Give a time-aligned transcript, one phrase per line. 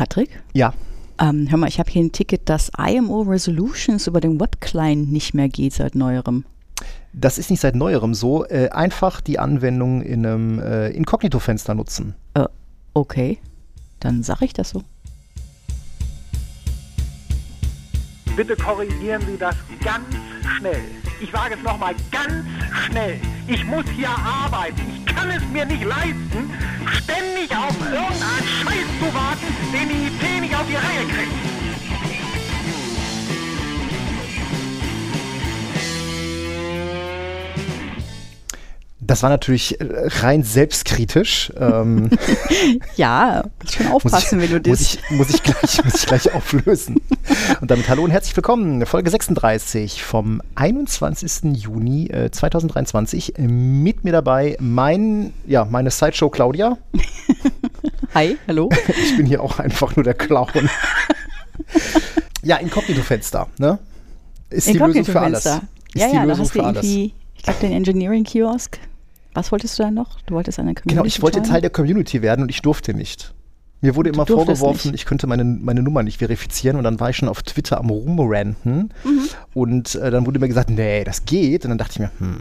[0.00, 0.30] Patrick?
[0.54, 0.72] Ja.
[1.20, 5.34] Ähm, hör mal, ich habe hier ein Ticket, dass IMO Resolutions über den Web-Client nicht
[5.34, 6.46] mehr geht seit neuerem.
[7.12, 8.46] Das ist nicht seit neuerem so.
[8.46, 12.14] Äh, einfach die Anwendung in einem äh, Inkognito-Fenster nutzen.
[12.32, 12.46] Äh,
[12.94, 13.40] okay,
[13.98, 14.84] dann sage ich das so.
[18.40, 19.54] Bitte korrigieren Sie das
[19.84, 20.06] ganz
[20.56, 20.80] schnell.
[21.20, 22.46] Ich sage es nochmal ganz
[22.86, 23.20] schnell.
[23.46, 24.80] Ich muss hier arbeiten.
[24.96, 26.50] Ich kann es mir nicht leisten,
[27.02, 31.59] ständig auf irgendeinen Scheiß zu warten, den die IT nicht auf die Reihe kriegt.
[39.10, 39.86] Das war natürlich äh,
[40.20, 41.52] rein selbstkritisch.
[41.58, 42.10] Ähm,
[42.96, 44.94] ja, muss schon aufpassen, muss ich, wenn du muss das.
[44.94, 47.00] ich, muss, ich gleich, muss ich gleich auflösen.
[47.60, 48.86] Und damit hallo und herzlich willkommen.
[48.86, 51.56] Folge 36 vom 21.
[51.56, 53.34] Juni äh, 2023.
[53.38, 56.78] Mit mir dabei mein, ja, meine Sideshow Claudia.
[58.14, 58.70] Hi, hallo.
[59.02, 60.70] Ich bin hier auch einfach nur der Clown.
[62.44, 63.80] ja, Inkognito-Fenster, ne?
[64.50, 65.46] Ist die Lösung für alles.
[65.46, 65.60] Ist
[65.94, 68.78] Ja, ja, da hast du irgendwie, ich glaube, den Engineering-Kiosk.
[69.34, 70.20] Was wolltest du da noch?
[70.26, 71.42] Du wolltest eine Community Genau, ich wollte?
[71.42, 73.32] Teil der Community werden und ich durfte nicht.
[73.82, 77.16] Mir wurde immer vorgeworfen, ich könnte meine, meine Nummer nicht verifizieren und dann war ich
[77.16, 79.20] schon auf Twitter am Rumranten Mhm.
[79.54, 82.40] und äh, dann wurde mir gesagt, nee, das geht und dann dachte ich mir, hm.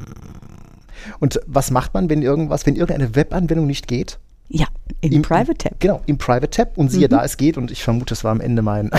[1.20, 4.20] Und was macht man, wenn irgendwas, wenn irgendeine Webanwendung nicht geht?
[4.50, 4.66] Ja,
[5.00, 5.80] in Im- Private Tab.
[5.80, 6.90] Genau, im Private Tab und Mhm.
[6.90, 8.92] siehe da, es geht und ich vermute, es war am Ende mein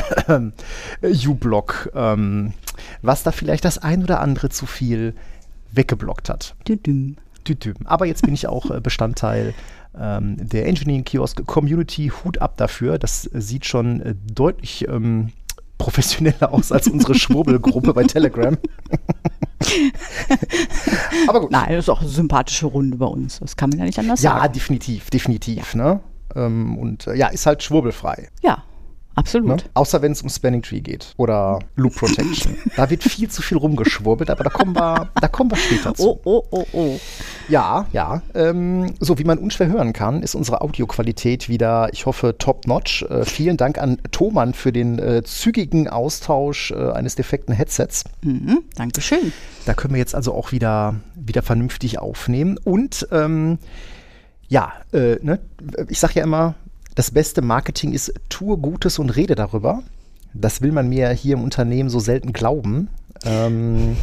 [1.26, 2.52] U-Block, ähm,
[3.02, 5.14] was da vielleicht das ein oder andere zu viel
[5.72, 6.54] weggeblockt hat.
[6.66, 7.16] Düdüm.
[7.44, 7.74] Tütüm.
[7.84, 9.54] Aber jetzt bin ich auch äh, Bestandteil
[9.98, 12.12] ähm, der Engineering Kiosk Community.
[12.24, 12.98] Hut ab dafür.
[12.98, 15.32] Das sieht schon äh, deutlich ähm,
[15.78, 18.56] professioneller aus als unsere Schwurbelgruppe bei Telegram.
[21.28, 21.50] Aber gut.
[21.50, 23.40] Nein, das ist auch eine sympathische Runde bei uns.
[23.40, 24.52] Das kann man ja nicht anders Ja, sagen.
[24.52, 25.74] definitiv, definitiv.
[25.74, 26.00] Ne?
[26.34, 28.28] Ähm, und äh, ja, ist halt schwurbelfrei.
[28.42, 28.62] Ja,
[29.14, 29.48] absolut.
[29.48, 29.56] Ne?
[29.74, 32.56] Außer wenn es um Spanning Tree geht oder Loop Protection.
[32.76, 36.08] da wird viel zu viel rumgeschwurbelt, aber da kommen wir, da kommen wir später zu.
[36.08, 37.00] Oh, oh, oh, oh.
[37.48, 38.22] Ja, ja.
[38.34, 43.02] Ähm, so wie man unschwer hören kann, ist unsere Audioqualität wieder, ich hoffe, top-notch.
[43.02, 48.04] Äh, vielen Dank an Thomann für den äh, zügigen Austausch äh, eines defekten Headsets.
[48.22, 49.32] Mhm, Dankeschön.
[49.66, 52.58] Da können wir jetzt also auch wieder, wieder vernünftig aufnehmen.
[52.62, 53.58] Und ähm,
[54.48, 55.40] ja, äh, ne,
[55.88, 56.54] ich sage ja immer,
[56.94, 59.82] das beste Marketing ist, tue Gutes und rede darüber.
[60.34, 62.88] Das will man mir hier im Unternehmen so selten glauben.
[63.24, 63.96] Ähm,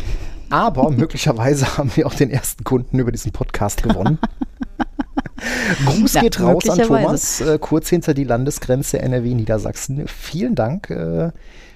[0.50, 4.20] aber möglicherweise haben wir auch den ersten Kunden über diesen Podcast gewonnen.
[5.86, 6.80] Gruß Ja, geht raus an.
[6.80, 10.08] Thomas, äh, kurz hinter die Landesgrenze NRW Niedersachsen.
[10.08, 11.31] Vielen Dank äh,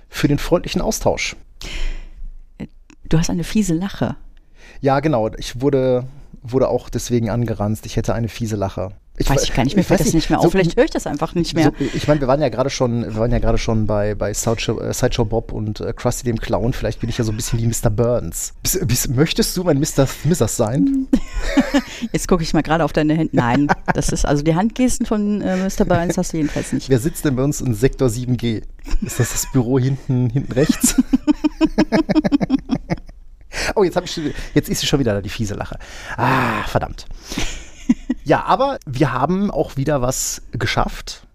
[0.09, 1.35] für den freundlichen Austausch.
[3.07, 4.15] Du hast eine fiese Lache.
[4.79, 5.29] Ja, genau.
[5.37, 6.05] Ich wurde,
[6.41, 7.85] wurde auch deswegen angeranzt.
[7.85, 8.93] Ich hätte eine fiese Lache.
[9.17, 10.51] Weiß ich gar nicht, mir ich fällt das nicht mehr so- auf.
[10.51, 11.71] Vielleicht höre ich das einfach nicht mehr.
[11.77, 14.33] So, ich meine, wir waren ja gerade schon, wir waren ja gerade schon bei, bei
[14.33, 16.73] Sideshow, äh, Sideshow Bob und äh, Krusty dem Clown.
[16.73, 17.89] Vielleicht bin ich ja so ein bisschen wie Mr.
[17.89, 18.53] Burns.
[18.63, 20.07] Bist, bist, möchtest du mein Mr.
[20.07, 21.07] Smithers sein?
[22.11, 23.35] Jetzt gucke ich mal gerade auf deine Hände.
[23.35, 25.85] Nein, das ist also die Handgesten von äh, Mr.
[25.85, 26.89] Burns hast du jedenfalls nicht.
[26.89, 28.63] Wer sitzt denn bei uns in Sektor 7G?
[29.01, 30.95] Ist das das Büro hinten, hinten rechts?
[33.75, 34.19] oh, jetzt, hab ich,
[34.53, 35.77] jetzt ist sie schon wieder da, die fiese Lache.
[36.17, 37.05] Ah, verdammt.
[38.23, 41.25] Ja, aber wir haben auch wieder was geschafft.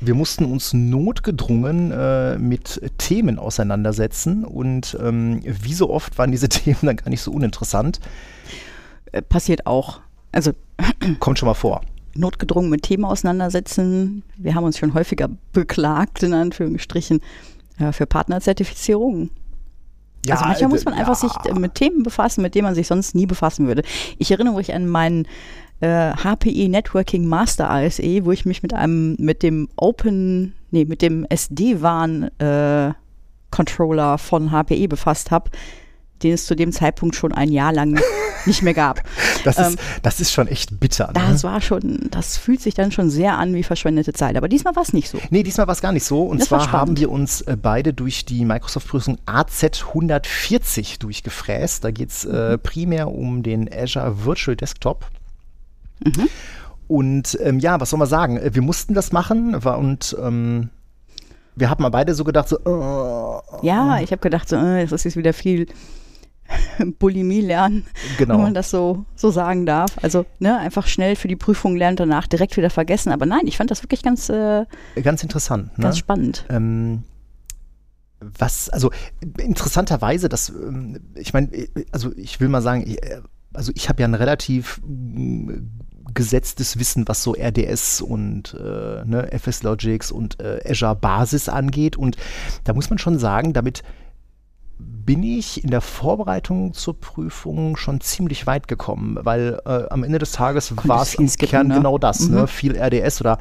[0.00, 6.48] Wir mussten uns notgedrungen äh, mit Themen auseinandersetzen und ähm, wie so oft waren diese
[6.50, 8.00] Themen dann gar nicht so uninteressant.
[9.12, 10.00] Äh, passiert auch.
[10.32, 10.52] Also
[11.20, 11.82] Kommt schon mal vor.
[12.14, 14.24] notgedrungen mit Themen auseinandersetzen.
[14.36, 17.20] Wir haben uns schon häufiger beklagt, in Anführungsstrichen,
[17.78, 19.30] äh, für Partnerzertifizierungen.
[20.28, 21.28] also manchmal muss man einfach ja.
[21.28, 23.82] sich äh, mit Themen befassen, mit denen man sich sonst nie befassen würde.
[24.18, 25.26] Ich erinnere mich an meinen
[25.82, 31.02] äh, HPE Networking Master ASE, wo ich mich mit einem, mit dem Open, nee, mit
[31.02, 32.92] dem SD-WAN äh,
[33.50, 35.50] Controller von HPE befasst habe,
[36.22, 38.00] den es zu dem Zeitpunkt schon ein Jahr lang
[38.46, 39.02] nicht mehr gab.
[39.44, 41.08] Das, Ähm, ist, das ist schon echt bitter.
[41.08, 41.14] Ne?
[41.14, 44.36] Das war schon, das fühlt sich dann schon sehr an wie verschwendete Zeit.
[44.36, 45.18] Aber diesmal war es nicht so.
[45.30, 46.22] Nee, diesmal war es gar nicht so.
[46.22, 51.82] Und Das war zwar haben wir uns äh, beide durch die Microsoft-Prüfung AZ 140 durchgefräst.
[51.82, 55.06] Da geht es äh, primär um den Azure Virtual Desktop.
[56.04, 56.28] Mhm.
[56.88, 58.36] Und ähm, ja, was soll man sagen?
[58.36, 60.68] Äh, Wir mussten das machen und ähm,
[61.54, 64.92] wir haben mal beide so gedacht, so, äh, Ja, ich habe gedacht, so, äh, das
[64.92, 65.66] ist jetzt wieder viel
[66.98, 67.86] Bulimie lernen,
[68.18, 68.34] Genau.
[68.34, 69.90] wenn man das so, so sagen darf.
[70.02, 73.10] Also ne, einfach schnell für die Prüfung lernen, danach direkt wieder vergessen.
[73.12, 74.64] Aber nein, ich fand das wirklich ganz, äh,
[75.02, 75.76] ganz interessant.
[75.78, 75.82] Ne?
[75.84, 76.44] ganz spannend.
[76.50, 77.04] Ähm,
[78.20, 78.90] was, also
[79.38, 81.48] interessanterweise, das, ähm, ich meine,
[81.90, 83.20] also ich will mal sagen, ich, äh,
[83.52, 84.80] also ich habe ja ein relativ
[86.14, 91.96] gesetztes Wissen, was so RDS und äh, ne, FS Logics und äh, Azure Basis angeht.
[91.96, 92.16] Und
[92.64, 93.82] da muss man schon sagen, damit
[94.78, 100.18] bin ich in der Vorbereitung zur Prüfung schon ziemlich weit gekommen, weil äh, am Ende
[100.18, 101.76] des Tages war es im Kern ne?
[101.76, 102.28] genau das, ne?
[102.28, 102.34] mhm.
[102.42, 102.46] ne?
[102.46, 103.38] viel RDS oder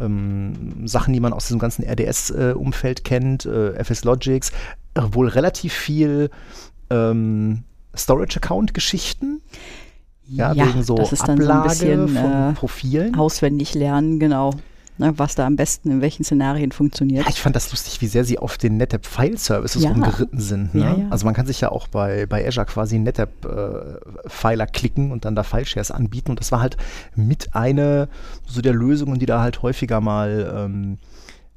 [0.00, 4.50] ähm, Sachen, die man aus diesem ganzen RDS-Umfeld äh, kennt, äh, FS Logics,
[4.94, 6.30] äh, wohl relativ viel
[6.90, 7.64] ähm,
[7.96, 9.42] Storage-Account-Geschichten.
[10.32, 13.14] Ja, ja, wegen so das ist dann Ablage so ein bisschen, von äh, Profilen.
[13.14, 14.52] Auswendig lernen, genau
[14.98, 17.24] ne, was da am besten in welchen Szenarien funktioniert.
[17.24, 19.90] Ja, ich fand das lustig, wie sehr sie auf den NetApp File Services ja.
[19.90, 20.74] rumgeritten sind.
[20.74, 20.82] Ne?
[20.82, 21.06] Ja, ja.
[21.10, 25.24] Also man kann sich ja auch bei, bei Azure quasi NetApp äh, Filer klicken und
[25.24, 26.76] dann da File Shares anbieten und das war halt
[27.14, 28.08] mit eine
[28.46, 30.98] so der Lösungen, die da halt häufiger mal ähm,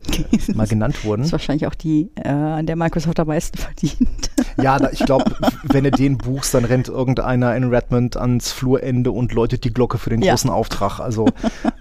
[0.53, 1.21] mal genannt wurden.
[1.21, 4.31] Das ist wahrscheinlich auch die, äh, an der Microsoft am meisten verdient.
[4.61, 9.11] Ja, da, ich glaube, wenn du den buchst, dann rennt irgendeiner in Redmond ans Flurende
[9.11, 10.33] und läutet die Glocke für den ja.
[10.33, 10.99] großen Auftrag.
[10.99, 11.27] Also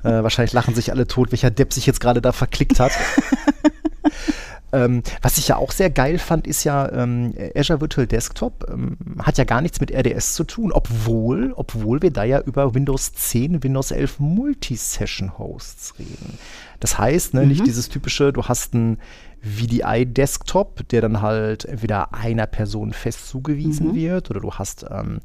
[0.03, 2.93] äh, wahrscheinlich lachen sich alle tot, welcher Depp sich jetzt gerade da verklickt hat.
[4.75, 8.97] Ähm, was ich ja auch sehr geil fand, ist ja, ähm, Azure Virtual Desktop ähm,
[9.21, 13.13] hat ja gar nichts mit RDS zu tun, obwohl, obwohl wir da ja über Windows
[13.13, 16.39] 10, Windows 11 Multi-Session-Hosts reden.
[16.81, 17.49] Das heißt, ne, mhm.
[17.49, 18.99] nicht dieses typische, du hast einen
[19.43, 23.95] VDI-Desktop, der dann halt entweder einer Person fest zugewiesen mhm.
[23.95, 25.21] wird oder du hast ähm,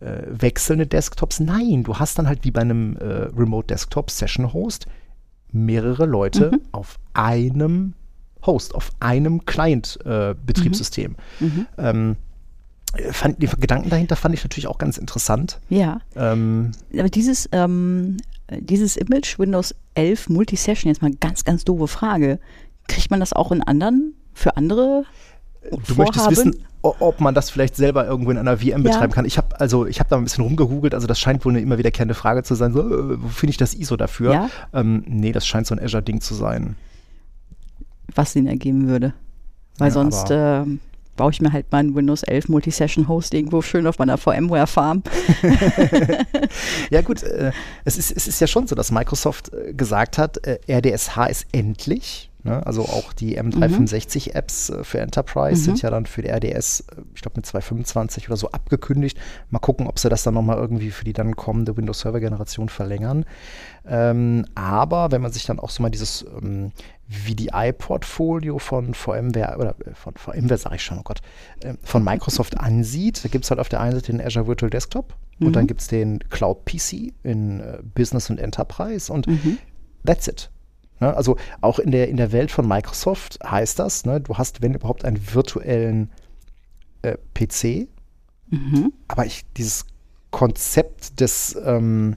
[0.00, 1.40] äh, wechselnde Desktops.
[1.40, 3.04] Nein, du hast dann halt wie bei einem äh,
[3.36, 4.86] Remote Desktop Session Host
[5.50, 6.60] mehrere Leute mhm.
[6.72, 7.94] auf einem
[8.46, 11.16] Host, auf einem Client-Betriebssystem.
[11.40, 11.66] Äh, mhm.
[11.78, 12.16] ähm,
[13.10, 15.60] fand, die Gedanken dahinter fand ich natürlich auch ganz interessant.
[15.68, 16.00] Ja.
[16.16, 18.16] Ähm, Aber dieses, ähm,
[18.50, 22.38] dieses Image Windows 11 Multisession, jetzt mal ganz, ganz doofe Frage.
[22.88, 25.04] Kriegt man das auch in anderen, für andere
[25.70, 25.96] Du Vorhaben?
[25.96, 28.76] möchtest wissen, ob man das vielleicht selber irgendwo in einer VM ja.
[28.78, 29.24] betreiben kann.
[29.24, 31.78] Ich habe also ich habe da ein bisschen rumgegoogelt, also das scheint wohl eine immer
[31.78, 32.74] wiederkehrende Frage zu sein.
[32.74, 34.32] So, äh, wo finde ich das ISO dafür?
[34.32, 34.50] Ja?
[34.74, 36.76] Ähm, nee, das scheint so ein Azure-Ding zu sein
[38.14, 39.14] was Sinn ergeben würde.
[39.78, 40.64] Weil ja, sonst äh,
[41.16, 45.02] baue ich mir halt meinen Windows 11 Multisession Host irgendwo schön auf meiner VMware Farm.
[46.90, 47.52] ja gut, äh,
[47.84, 51.46] es, ist, es ist ja schon so, dass Microsoft äh, gesagt hat, äh, RDSH ist
[51.52, 52.30] endlich.
[52.44, 52.64] Ne?
[52.66, 54.80] Also auch die M365-Apps mhm.
[54.80, 55.64] äh, für Enterprise mhm.
[55.64, 59.18] sind ja dann für die RDS, äh, ich glaube mit 225 oder so abgekündigt.
[59.50, 62.68] Mal gucken, ob sie das dann nochmal irgendwie für die dann kommende Windows Server Generation
[62.68, 63.24] verlängern.
[63.86, 66.72] Ähm, aber wenn man sich dann auch so mal dieses ähm,
[67.08, 71.20] VDI-Portfolio von VMware, oder äh, von VMware sage ich schon, oh Gott,
[71.62, 74.70] äh, von Microsoft ansieht, da gibt es halt auf der einen Seite den Azure Virtual
[74.70, 75.48] Desktop mhm.
[75.48, 79.58] und dann gibt es den Cloud PC in äh, Business und Enterprise und mhm.
[80.04, 80.50] that's it.
[81.00, 81.14] Ne?
[81.14, 84.74] Also auch in der, in der Welt von Microsoft heißt das, ne, du hast, wenn
[84.74, 86.10] überhaupt, einen virtuellen
[87.02, 87.88] äh, PC,
[88.50, 88.92] mhm.
[89.08, 89.86] aber ich, dieses
[90.30, 92.16] Konzept des ähm,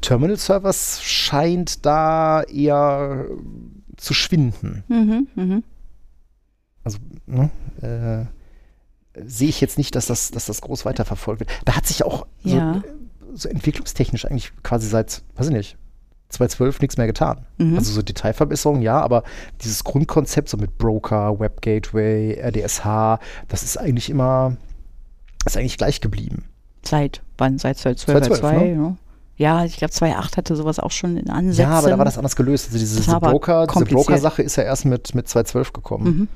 [0.00, 3.26] Terminal-Servers scheint da eher
[3.96, 4.84] zu schwinden.
[4.88, 5.62] Mhm, mh.
[6.84, 7.50] Also, ne,
[7.80, 11.50] äh, sehe ich jetzt nicht, dass das, dass das groß weiterverfolgt wird.
[11.64, 12.82] Da hat sich auch ja.
[13.20, 15.76] so, so, entwicklungstechnisch eigentlich quasi seit, weiß ich nicht,
[16.30, 17.46] 2012 nichts mehr getan.
[17.58, 17.76] Mhm.
[17.76, 19.22] Also so Detailverbesserungen, ja, aber
[19.62, 23.18] dieses Grundkonzept so mit Broker, Web Gateway, RDSH,
[23.48, 24.56] das ist eigentlich immer,
[25.44, 26.44] ist eigentlich gleich geblieben.
[26.84, 27.58] Seit wann?
[27.58, 28.96] Seit 2012, 2012 ne?
[29.42, 31.68] Ja, ich glaube 2.8 hatte sowas auch schon in Ansätzen.
[31.68, 32.66] Ja, aber da war das anders gelöst.
[32.66, 36.04] Also diese, diese Broker, diese Broker-Sache ist ja erst mit, mit 2.12 gekommen.
[36.04, 36.28] Mhm.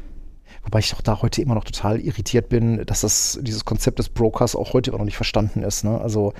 [0.64, 4.08] Wobei ich auch da heute immer noch total irritiert bin, dass das, dieses Konzept des
[4.08, 5.84] Brokers auch heute immer noch nicht verstanden ist.
[5.84, 6.00] Ne?
[6.00, 6.32] Also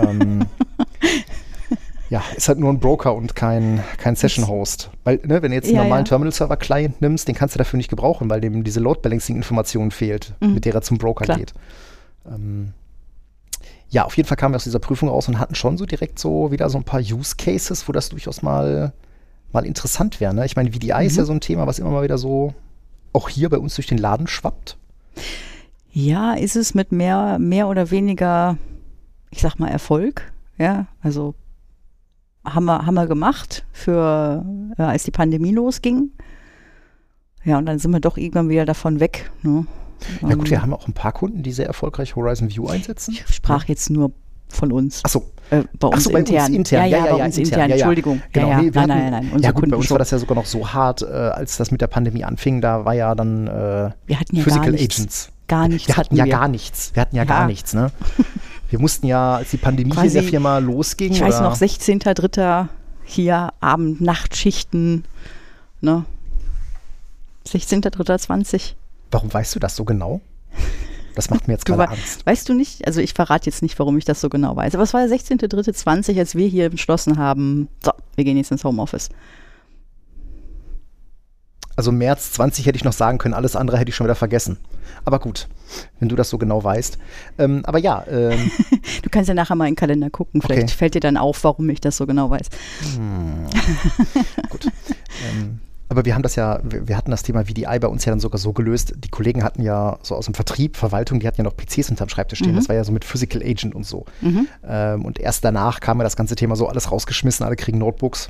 [0.00, 0.46] ähm,
[2.10, 4.90] ja, ist halt nur ein Broker und kein, kein Session-Host.
[5.02, 6.10] Weil, ne, wenn du jetzt einen ja, normalen ja.
[6.10, 10.54] Terminal-Server-Client nimmst, den kannst du dafür nicht gebrauchen, weil dem diese Load-Balancing-Information fehlt, mhm.
[10.54, 11.38] mit der er zum Broker Klar.
[11.38, 11.54] geht.
[12.32, 12.72] Ähm,
[13.94, 16.18] ja, auf jeden Fall kamen wir aus dieser Prüfung raus und hatten schon so direkt
[16.18, 18.92] so wieder so ein paar Use Cases, wo das durchaus mal,
[19.52, 20.34] mal interessant wäre.
[20.34, 20.44] Ne?
[20.46, 21.06] Ich meine, VDI mhm.
[21.06, 22.54] ist ja so ein Thema, was immer mal wieder so
[23.12, 24.76] auch hier bei uns durch den Laden schwappt.
[25.92, 28.58] Ja, ist es mit mehr, mehr oder weniger,
[29.30, 30.32] ich sag mal, Erfolg.
[30.58, 31.36] Ja, also
[32.44, 34.44] haben wir, haben wir gemacht für,
[34.76, 36.10] äh, als die Pandemie losging.
[37.44, 39.30] Ja, und dann sind wir doch irgendwann wieder davon weg.
[39.42, 39.66] Ne?
[40.22, 43.12] Ja gut, wir haben auch ein paar Kunden, die sehr erfolgreich Horizon View einsetzen.
[43.12, 44.12] Ich sprach jetzt nur
[44.48, 45.04] von uns.
[45.04, 45.24] Achso.
[45.50, 46.46] Äh, bei uns Ach so, bei intern.
[46.46, 46.80] Uns intern.
[46.80, 47.60] Ja, ja, ja, bei uns intern.
[47.60, 47.70] intern.
[47.72, 48.22] Entschuldigung.
[48.32, 48.48] Genau.
[48.48, 49.42] Ja, nee, nein, nein, nein, nein.
[49.42, 51.80] Ja gut, bei uns war das ja sogar noch so hart, äh, als das mit
[51.80, 52.60] der Pandemie anfing.
[52.60, 54.96] Da war ja dann äh, wir hatten ja Physical gar nichts.
[54.98, 55.30] Agents.
[55.46, 56.32] Gar nichts wir hatten ja wir.
[56.32, 56.90] gar nichts.
[56.94, 57.74] Wir hatten ja, gar nichts.
[57.74, 57.90] Ne?
[58.70, 61.12] Wir mussten ja, als die Pandemie Quasi, hier in der Firma losging.
[61.12, 62.66] Ich weiß noch, 16.3.
[63.04, 65.04] hier Abend, Nachtschichten.
[65.80, 66.04] Ne?
[67.46, 68.72] 16.3.20.
[69.14, 70.20] Warum weißt du das so genau?
[71.14, 72.26] Das macht mir jetzt gerade Angst.
[72.26, 74.82] Weißt du nicht, also ich verrate jetzt nicht, warum ich das so genau weiß, aber
[74.82, 79.10] es war der 16.03.20, als wir hier beschlossen haben, so, wir gehen jetzt ins Homeoffice.
[81.76, 84.58] Also März 20 hätte ich noch sagen können, alles andere hätte ich schon wieder vergessen.
[85.04, 85.46] Aber gut,
[86.00, 86.98] wenn du das so genau weißt.
[87.38, 88.50] Ähm, aber ja, ähm,
[89.02, 90.74] Du kannst ja nachher mal in den Kalender gucken, vielleicht Okay.
[90.76, 92.48] fällt dir dann auf, warum ich das so genau weiß.
[94.50, 94.66] gut.
[95.30, 98.20] ähm, aber wir haben das ja, wir, hatten das Thema VDI bei uns ja dann
[98.20, 98.94] sogar so gelöst.
[98.96, 102.08] Die Kollegen hatten ja so aus dem Vertrieb, Verwaltung, die hatten ja noch PCs unterm
[102.08, 102.56] Schreibtisch stehen.
[102.56, 104.04] Das war ja so mit Physical Agent und so.
[104.66, 108.28] Ähm, und erst danach kam ja das ganze Thema so alles rausgeschmissen, alle kriegen Notebooks.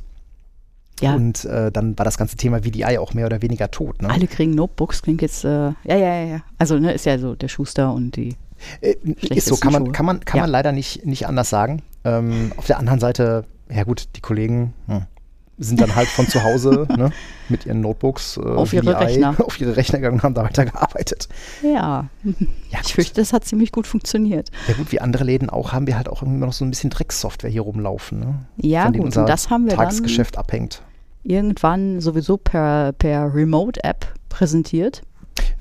[1.00, 4.00] Ja, Und äh, dann war das ganze Thema VDI auch mehr oder weniger tot.
[4.00, 4.10] Ne?
[4.10, 6.40] alle kriegen Notebooks, klingt jetzt, äh, ja, ja, ja, ja.
[6.58, 8.36] Also, ne, ist ja so der Schuster und die,
[8.80, 8.94] Äh,
[9.30, 10.42] ist so, kann man, kann man, kann Ja.
[10.44, 11.82] man leider nicht, nicht anders sagen.
[12.04, 15.02] Ähm, auf der anderen Seite, ja gut, die Kollegen hm,
[15.58, 17.10] sind dann halt von zu Hause ne,
[17.48, 19.34] mit ihren Notebooks äh, Auf ihre Rechner.
[19.46, 21.28] auf ihre Rechner gegangen und haben da weitergearbeitet.
[21.62, 22.08] ja.
[22.70, 24.50] Ja, Ich fürchte, das hat ziemlich gut funktioniert.
[24.68, 26.90] ja gut, wie andere Läden auch, haben wir halt auch immer noch so ein bisschen
[26.90, 28.18] Dreckssoftware hier rumlaufen.
[28.20, 28.34] Ne?
[28.56, 30.82] Ja, gut, unser und das haben wir dann Tagesgeschäft abhängt.
[31.22, 35.02] irgendwann sowieso per, per Remote-App präsentiert.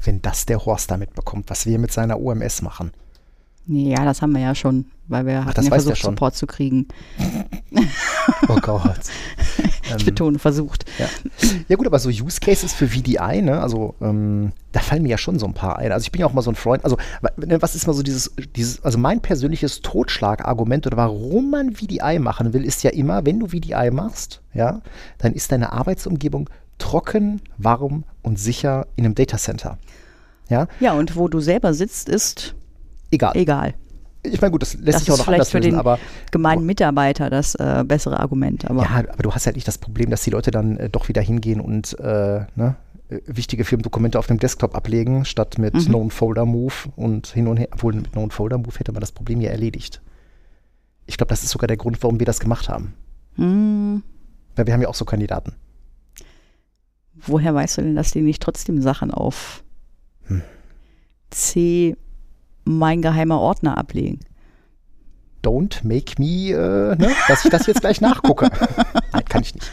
[0.04, 2.92] Wenn das der Horst damit bekommt, was wir mit seiner OMS machen.
[3.66, 5.98] Ja, das haben wir ja schon, weil wir hatten das ja versucht.
[6.02, 6.88] Support zu kriegen.
[8.48, 9.00] Oh Gott.
[9.86, 10.86] Ich Ähm, betone, versucht.
[10.98, 11.08] Ja.
[11.68, 15.18] ja gut, aber so Use Cases für VDI, ne, also ähm, da fallen mir ja
[15.18, 15.92] schon so ein paar ein.
[15.92, 16.98] Also ich bin ja auch mal so ein Freund, also
[17.36, 22.18] ne, was ist mal so dieses, dieses, also mein persönliches Totschlagargument oder warum man VDI
[22.20, 24.80] machen will, ist ja immer, wenn du VDI machst, ja,
[25.18, 29.78] dann ist deine Arbeitsumgebung trocken, warm und sicher in einem Datacenter.
[30.50, 32.56] Ja, Ja, und wo du selber sitzt, ist
[33.14, 33.32] egal.
[33.36, 33.74] egal.
[34.26, 36.00] Ich meine, gut, das lässt Das sich auch noch vielleicht anders für lösen, den aber
[36.32, 38.64] gemeinen Mitarbeiter das äh, bessere Argument.
[38.70, 41.10] Aber Ja, aber du hast halt nicht das Problem, dass die Leute dann äh, doch
[41.10, 42.76] wieder hingehen und äh, ne,
[43.10, 45.86] äh, wichtige Firmendokumente auf dem Desktop ablegen, statt mit Mhm.
[45.88, 47.68] Known-Folder-Move und hin und her.
[47.74, 50.02] Obwohl mit Known-Folder-Move hätte man das Problem ja erledigt.
[51.06, 52.94] Ich glaube, das ist sogar der Grund, warum wir das gemacht haben.
[53.36, 54.04] hm,
[54.56, 55.52] Weil wir haben ja auch so Kandidaten.
[57.26, 59.64] woher weißt du denn, dass die nicht trotzdem Sachen auf
[60.28, 60.42] Hm.
[61.30, 61.98] C
[62.66, 64.20] mein geheimer Ordner ablegen?
[65.44, 68.50] Don't make me, äh, ne, dass ich das jetzt gleich nachgucke.
[69.12, 69.70] Nein, kann ich nicht.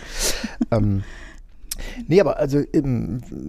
[0.72, 1.04] Ähm,
[2.08, 2.60] nee, aber also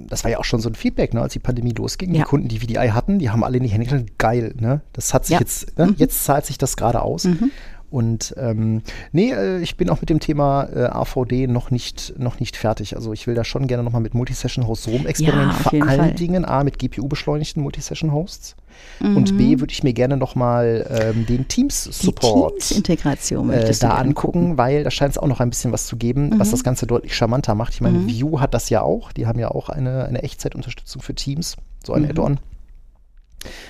[0.08, 2.14] das war ja auch schon so ein Feedback, ne, als die Pandemie losging.
[2.14, 2.22] Ja.
[2.24, 4.82] Die Kunden, die VDI hatten, die haben alle in die Hände geil, ne?
[4.94, 5.40] Das hat sich Ja.
[5.40, 7.24] jetzt, ne, jetzt zahlt sich das gerade aus.
[7.24, 7.50] Mhm.
[7.92, 8.82] Und ähm,
[9.12, 12.96] nee, äh, ich bin auch mit dem Thema äh, AVD noch nicht, noch nicht fertig.
[12.96, 15.50] Also ich will da schon gerne nochmal mit Multisession-Hosts rumexperimentieren.
[15.50, 16.14] Ja, Vor allen Fall.
[16.14, 18.56] Dingen A, mit GPU-beschleunigten Multisession-Hosts.
[19.02, 19.18] Mhm.
[19.18, 24.86] Und B, würde ich mir gerne nochmal ähm, den Teams-Support Teams-Integration äh, da angucken, weil
[24.86, 26.52] da scheint es auch noch ein bisschen was zu geben, was Mhm.
[26.52, 27.74] das Ganze deutlich charmanter macht.
[27.74, 28.10] Ich meine, Mhm.
[28.10, 29.12] Vue hat das ja auch.
[29.12, 32.10] Die haben ja auch eine, eine Echtzeitunterstützung für Teams, so ein Mhm.
[32.12, 32.40] Add-on.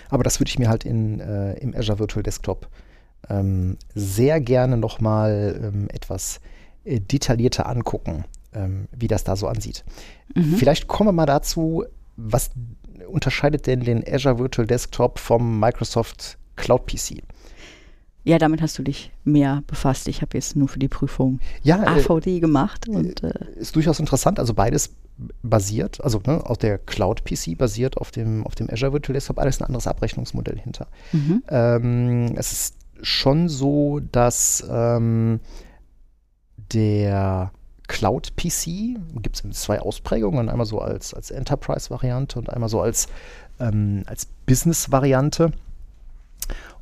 [0.09, 2.67] Aber das würde ich mir halt in, äh, im Azure Virtual Desktop
[3.31, 6.39] ähm, sehr gerne nochmal ähm, etwas
[6.83, 9.83] äh, detaillierter angucken, ähm, wie das da so ansieht.
[10.35, 10.55] Mhm.
[10.55, 11.85] Vielleicht kommen wir mal dazu,
[12.17, 12.51] was
[13.07, 17.23] unterscheidet denn den Azure Virtual Desktop vom Microsoft Cloud PC?
[18.23, 20.07] Ja, damit hast du dich mehr befasst.
[20.07, 23.99] Ich habe jetzt nur für die Prüfung Ja, äh, AVD gemacht und äh, ist durchaus
[23.99, 24.37] interessant.
[24.37, 24.91] Also beides
[25.41, 29.39] basiert, also ne, aus der Cloud PC basiert auf dem, auf dem Azure Virtual Desktop,
[29.39, 30.87] alles ein anderes Abrechnungsmodell hinter.
[31.11, 31.43] mhm.
[31.49, 35.39] Ähm, es ist schon so, dass ähm,
[36.73, 37.51] der
[37.87, 43.07] Cloud PC, gibt es zwei Ausprägungen, einmal so als, als Enterprise-Variante und einmal so als,
[43.59, 45.51] ähm, als Business-Variante.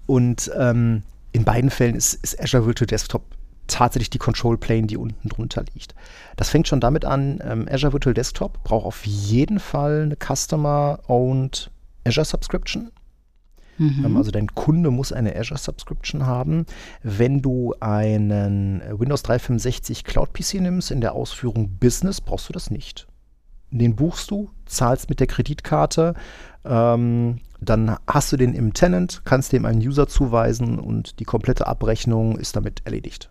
[0.06, 3.24] Und ähm, in beiden Fällen ist, ist Azure Virtual Desktop
[3.66, 5.96] tatsächlich die Control Plane, die unten drunter liegt.
[6.36, 11.72] Das fängt schon damit an, ähm, Azure Virtual Desktop braucht auf jeden Fall eine Customer-Owned
[12.06, 12.92] Azure Subscription.
[13.80, 14.06] Mhm.
[14.06, 16.66] Ähm, Also dein Kunde muss eine Azure Subscription haben.
[17.02, 22.70] Wenn du einen Windows 365 Cloud PC nimmst in der Ausführung Business, brauchst du das
[22.70, 23.08] nicht.
[23.72, 26.14] Den buchst du, zahlst mit der Kreditkarte,
[26.66, 31.68] ähm, dann hast du den im Tenant, kannst dem einen User zuweisen und die komplette
[31.68, 33.30] Abrechnung ist damit erledigt.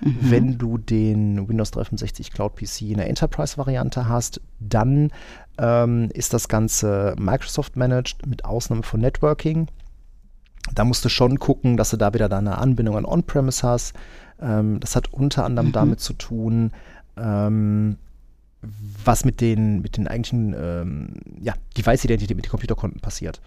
[0.00, 0.16] Mhm.
[0.20, 5.10] Wenn du den Windows 365 Cloud PC in der Enterprise-Variante hast, dann
[5.58, 9.68] ähm, ist das Ganze Microsoft managed mit Ausnahme von Networking.
[10.74, 13.94] Da musst du schon gucken, dass du da wieder deine Anbindung an On-Premise hast.
[14.40, 15.72] Ähm, das hat unter anderem Mhm.
[15.72, 16.72] damit zu tun,
[17.16, 17.96] ähm,
[19.04, 21.08] was mit den, mit den eigentlichen ähm,
[21.40, 23.40] ja, Device-Identität mit den Computerkonten passiert.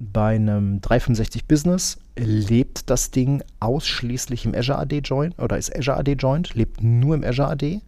[0.00, 5.98] Bei einem 365 Business lebt das Ding ausschließlich im Azure AD Joint oder ist Azure
[5.98, 7.80] AD Joint, lebt nur im Azure AD.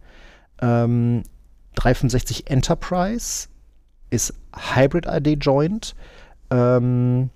[0.61, 1.23] Ähm,
[1.75, 3.47] 365 Enterprise
[4.09, 4.33] ist
[4.75, 5.95] Hybrid AD Joint.
[6.49, 7.29] Ähm,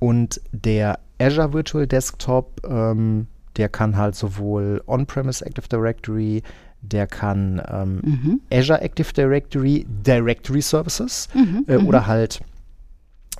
[0.00, 6.42] Und der Azure Virtual Desktop, ähm, der kann halt sowohl On-Premise Active Directory,
[6.82, 8.40] der kann ähm, Mhm.
[8.52, 11.86] Azure Active Directory, Directory Services Mhm, äh, mhm.
[11.88, 12.40] oder halt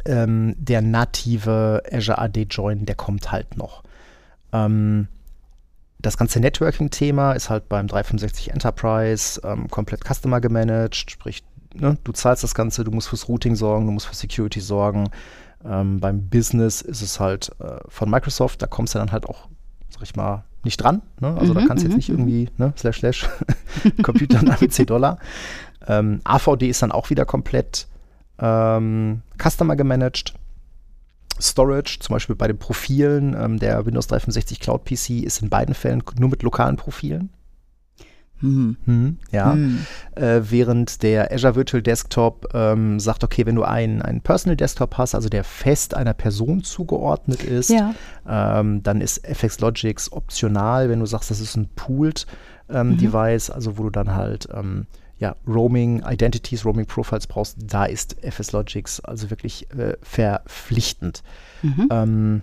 [0.06, 3.82] ähm, der native Azure AD Join, der kommt halt noch.
[4.52, 5.06] Ähm,
[6.00, 11.42] das ganze Networking-Thema ist halt beim 365 Enterprise ähm, komplett Customer gemanagt, sprich,
[11.80, 15.10] ne, du zahlst das Ganze, du musst fürs Routing sorgen, du musst für Security sorgen.
[15.64, 19.48] Ähm, beim Business ist es halt äh, von Microsoft, da kommst du dann halt auch,
[19.90, 21.02] sag ich mal, nicht dran.
[21.20, 21.36] Ne?
[21.36, 22.18] Also da Mhm, kannst du jetzt mhm, nicht mhm.
[22.18, 23.28] irgendwie, ne, slash slash,
[24.02, 25.18] Computer ABC Dollar.
[25.86, 27.86] Ähm, AVD ist dann auch wieder komplett
[28.38, 30.34] ähm, Customer gemanagt.
[31.40, 35.74] Storage, zum Beispiel bei den Profilen, ähm, der Windows 365 Cloud PC ist in beiden
[35.74, 37.30] Fällen nur mit lokalen Profilen.
[38.40, 38.76] Hm.
[38.84, 39.52] Hm, ja.
[39.52, 39.78] Hm.
[40.14, 44.96] Äh, während der Azure Virtual Desktop ähm, sagt, okay, wenn du einen, einen Personal Desktop
[44.98, 47.94] hast, also der fest einer Person zugeordnet ist, Ja.
[48.28, 52.26] ähm, dann ist FX Logics optional, wenn du sagst, das ist ein Pooled
[52.70, 52.96] ähm, Mhm.
[52.98, 54.86] Device, also wo du dann halt ähm,
[55.18, 61.22] ja, Roaming Identities, Roaming Profiles brauchst, da ist FS Logics also wirklich äh, verpflichtend.
[61.62, 62.42] Mhm.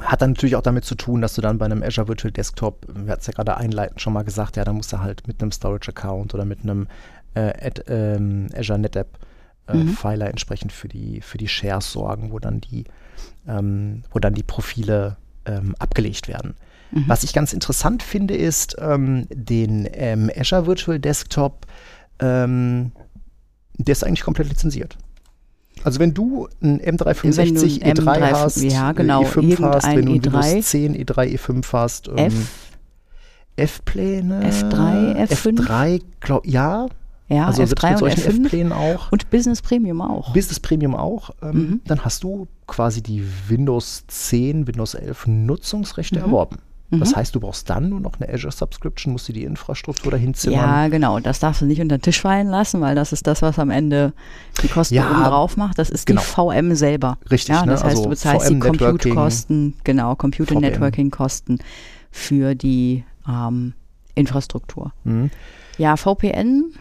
[0.00, 2.86] Hat dann natürlich auch damit zu tun, dass du dann bei einem Azure Virtual Desktop,
[2.88, 5.42] wir hatten es ja gerade einleitend schon mal gesagt, ja, da musst du halt mit
[5.42, 6.86] einem Storage-Account oder mit einem
[7.34, 9.18] äh, Ad, ähm, Azure NetApp
[9.66, 9.88] äh, Mhm.
[9.88, 12.84] Filer entsprechend für die, für die Shares sorgen, wo dann die,
[13.46, 16.56] ähm, wo dann die Profile ähm, abgelegt werden.
[16.90, 17.04] Mhm.
[17.06, 21.66] Was ich ganz interessant finde, ist ähm, den ähm, Azure Virtual Desktop,
[22.20, 22.92] ähm,
[23.74, 24.96] der ist eigentlich komplett lizenziert.
[25.84, 29.62] Also wenn du ein M365 Wenn du E3 ein M3 hast, ja, genau, äh, E5
[29.62, 32.60] hast, wenn du ein irgendein E3, Windows 10 E3, E5 hast, ähm, F,
[33.56, 35.60] F-Pläne, F3, F5?
[35.66, 36.86] F3, glaub, ja,
[37.28, 39.10] ja, also selbst F3 mit solchen F5 F-Plänen auch.
[39.12, 40.32] und Business Premium auch.
[40.32, 41.80] Business Premium auch, ähm, Mhm.
[41.86, 46.24] dann hast du quasi die Windows 10, Windows 11 Nutzungsrechte Mhm.
[46.26, 46.56] erworben.
[46.90, 47.16] Das Mhm.
[47.16, 50.58] heißt, du brauchst dann nur noch eine Azure Subscription, musst dir die Infrastruktur dahin zimmern.
[50.58, 51.20] Ja, genau.
[51.20, 53.68] Das darfst du nicht unter den Tisch fallen lassen, weil das ist das, was am
[53.70, 54.14] Ende
[54.62, 55.78] die Kosten Ja, oben drauf macht.
[55.78, 56.22] Das ist genau.
[56.22, 57.18] die VM selber.
[57.30, 57.72] Richtig, Ja, ne?
[57.72, 60.14] das heißt, Also du bezahlst VM die Compute-Kosten, genau.
[60.16, 61.58] Computer-Networking-Kosten
[62.10, 63.74] für die ähm,
[64.14, 64.92] Infrastruktur.
[65.04, 65.30] Mhm.
[65.76, 66.72] Ja, VPN.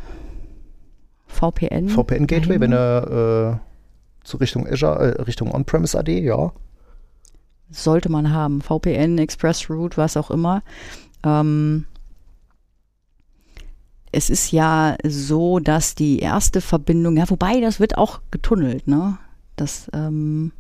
[1.28, 1.90] VPN.
[1.90, 2.76] VPN Gateway, wenn Mhm.
[2.78, 6.52] er äh, zu Richtung Azure, äh, Richtung On-Premise AD, ja.
[7.70, 8.62] Sollte man haben.
[8.62, 10.62] VPN, ExpressRoute, was auch immer.
[11.24, 11.86] Ähm,
[14.12, 19.18] es ist ja so, dass die erste Verbindung, ja, wobei das wird auch getunnelt, ne?
[19.56, 20.52] Das ähm,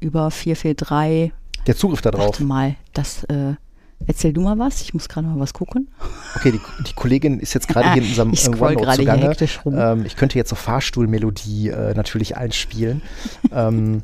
[0.00, 1.32] über 443,
[1.66, 2.26] Der Zugriff da drauf.
[2.26, 3.54] warte mal, das, äh,
[4.06, 5.88] erzähl du mal was, ich muss gerade mal was gucken.
[6.36, 9.04] Okay, die, die Kollegin ist jetzt gerade hier in unserem Ich äh, OneNote gerade hier
[9.12, 9.22] zugange.
[9.28, 9.74] hektisch rum.
[9.76, 13.02] Ähm, ich könnte jetzt so Fahrstuhlmelodie äh, natürlich einspielen.
[13.52, 14.02] ähm,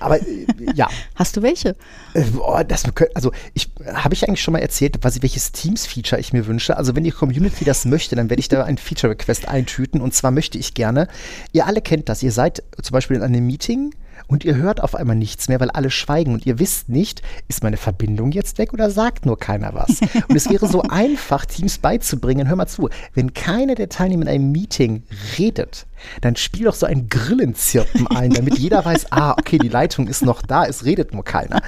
[0.00, 1.76] aber äh, ja, Hast du welche?
[2.14, 2.84] Äh, boah, das
[3.14, 6.76] also ich habe ich eigentlich schon mal erzählt, was, welches Teams-Feature ich mir wünsche.
[6.76, 10.00] Also wenn die Community das möchte, dann werde ich da ein Feature-Request eintüten.
[10.00, 11.08] Und zwar möchte ich gerne,
[11.52, 13.94] ihr alle kennt das, ihr seid zum Beispiel in einem Meeting
[14.26, 17.62] und ihr hört auf einmal nichts mehr, weil alle schweigen und ihr wisst nicht, ist
[17.62, 20.00] meine Verbindung jetzt weg oder sagt nur keiner was?
[20.28, 22.48] Und es wäre so einfach, Teams beizubringen.
[22.48, 25.02] Hör mal zu, wenn keiner der Teilnehmer in einem Meeting
[25.38, 25.86] redet,
[26.20, 30.22] dann spiel doch so ein Grillenzirpen ein, damit jeder weiß, ah, okay, die Leitung ist
[30.24, 31.62] noch da, es redet nur keiner.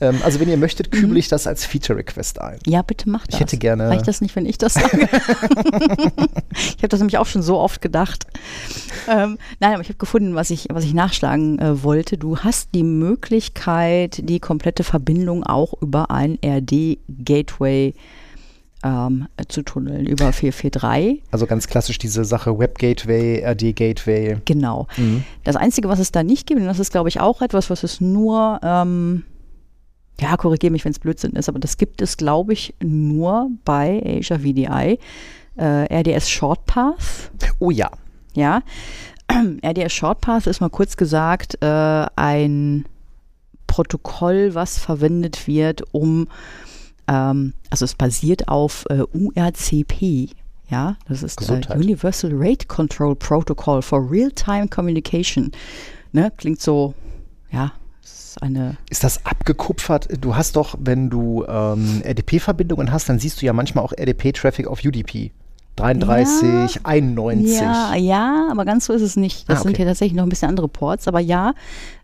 [0.00, 2.58] Ähm, also wenn ihr möchtet, kübel ich das als Feature-Request ein.
[2.66, 3.34] Ja, bitte mach das.
[3.34, 5.08] Ich hätte gerne- Reicht das nicht, wenn ich das sage?
[6.52, 8.26] ich habe das nämlich auch schon so oft gedacht.
[9.08, 12.18] Ähm, nein, aber ich habe gefunden, was ich, was ich nachschlagen äh, wollte.
[12.18, 17.94] Du hast die Möglichkeit, die komplette Verbindung auch über ein RD-Gateway
[18.82, 21.22] ähm, zu tunneln, über 443.
[21.30, 24.38] Also ganz klassisch diese Sache Web Gateway, RD Gateway.
[24.44, 24.86] Genau.
[24.96, 25.24] Mhm.
[25.44, 27.82] Das Einzige, was es da nicht gibt, und das ist, glaube ich, auch etwas, was
[27.82, 29.24] es nur, ähm,
[30.20, 34.02] ja, korrigiere mich, wenn es Blödsinn ist, aber das gibt es, glaube ich, nur bei
[34.04, 34.98] Azure VDI.
[35.56, 37.90] Äh, RDS Short Path, Oh ja.
[38.34, 38.62] ja.
[39.64, 42.86] RDS Short Path ist mal kurz gesagt äh, ein
[43.66, 46.28] Protokoll, was verwendet wird, um,
[47.08, 50.30] ähm, also es basiert auf äh, URCP,
[50.68, 51.60] ja, das ist äh.
[51.74, 55.52] Universal Rate Control Protocol for Real-Time Communication.
[56.12, 56.94] Ne, klingt so,
[57.50, 60.08] ja, ist eine, Ist das abgekupfert?
[60.20, 64.66] Du hast doch, wenn du ähm, RDP-Verbindungen hast, dann siehst du ja manchmal auch RDP-Traffic
[64.66, 65.32] auf UDP.
[65.76, 67.60] 33, 91.
[67.60, 69.48] ja, ja, aber ganz so ist es nicht.
[69.48, 69.78] Das Ah, sind okay.
[69.78, 71.54] hier tatsächlich noch ein bisschen andere Ports, aber ja,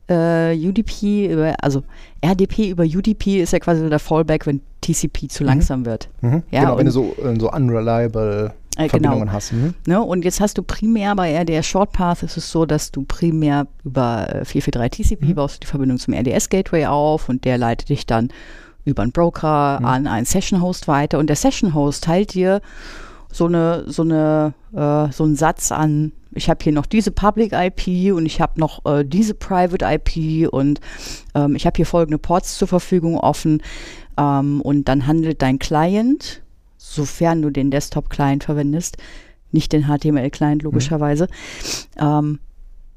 [0.09, 1.83] äh, UDP über, also
[2.25, 6.09] RDP über UDP ist ja quasi so der Fallback, wenn TCP zu langsam wird.
[6.21, 6.43] Mhm.
[6.51, 9.33] Ja, genau, wenn du so, äh, so unreliable Äh, Verbindungen genau.
[9.33, 9.53] hast.
[9.53, 9.75] Mhm.
[9.87, 10.01] Ne?
[10.01, 13.67] Und jetzt hast du primär bei RDS Short Path ist es so, dass du primär
[13.85, 17.89] über äh, 443 TCP baust du die Verbindung zum RDS Gateway auf und der leitet
[17.89, 18.29] dich dann
[18.85, 22.61] über einen Broker an einen Session Host weiter und der Session Host teilt dir
[23.39, 27.53] so eine so eine äh, so einen Satz an ich habe hier noch diese Public
[27.53, 30.81] IP und ich habe noch äh, diese Private IP und
[31.35, 33.63] ähm, ich habe hier folgende Ports zur Verfügung offen
[34.19, 36.43] ähm, und dann handelt dein Client,
[36.77, 38.99] sofern du den Desktop-Client verwendest,
[39.53, 41.29] nicht den HTML-Client logischerweise,
[41.97, 42.41] ähm,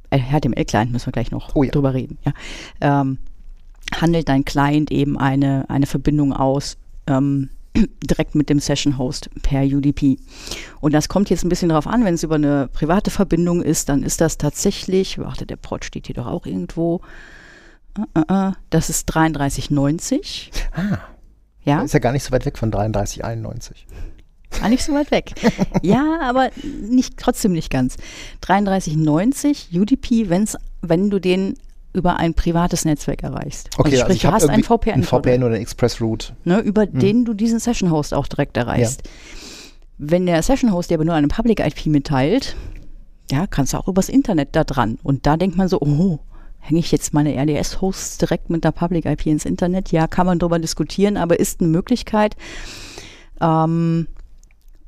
[0.10, 1.72] äh, HTML-Client müssen wir gleich noch Oh ja.
[1.72, 2.34] drüber reden, ja,
[2.82, 3.18] ähm,
[3.96, 6.78] handelt dein Client eben eine, eine Verbindung aus,
[7.08, 7.50] ähm,
[8.04, 10.18] direkt mit dem Session Host per UDP.
[10.80, 13.90] Und das kommt jetzt ein bisschen darauf an, wenn es über eine private Verbindung ist,
[13.90, 17.02] dann ist das tatsächlich, warte, der Port steht hier doch auch irgendwo.
[17.98, 20.52] Äh, äh, äh, Das ist 3390.
[20.74, 20.98] Ah,
[21.64, 23.86] Ja, ist ja gar nicht so weit weg von 3391.
[24.60, 25.34] war nicht so weit weg.
[25.82, 27.96] ja, aber nicht, trotzdem nicht ganz.
[28.42, 31.56] 3390 UDP, wenn's, wenn du den
[31.94, 33.70] über ein privates Netzwerk erreichst.
[33.78, 36.34] Okay, also sprich, ich hab du hast einen VPN, einen VPN oder einen Express Route.
[36.46, 39.04] ne, über den du diesen Session Host auch direkt erreichst.
[39.98, 42.56] Wenn der Session Host dir aber nur eine Public IP mitteilt,
[43.32, 44.98] ja, kannst du auch übers Internet da dran.
[45.04, 46.20] Und da denkt man so, oh,
[46.60, 49.92] hänge ich jetzt meine RDS-Hosts direkt mit der Public IP ins Internet?
[49.92, 52.36] Ja, kann man darüber diskutieren, aber ist eine Möglichkeit.
[53.40, 54.08] Ähm,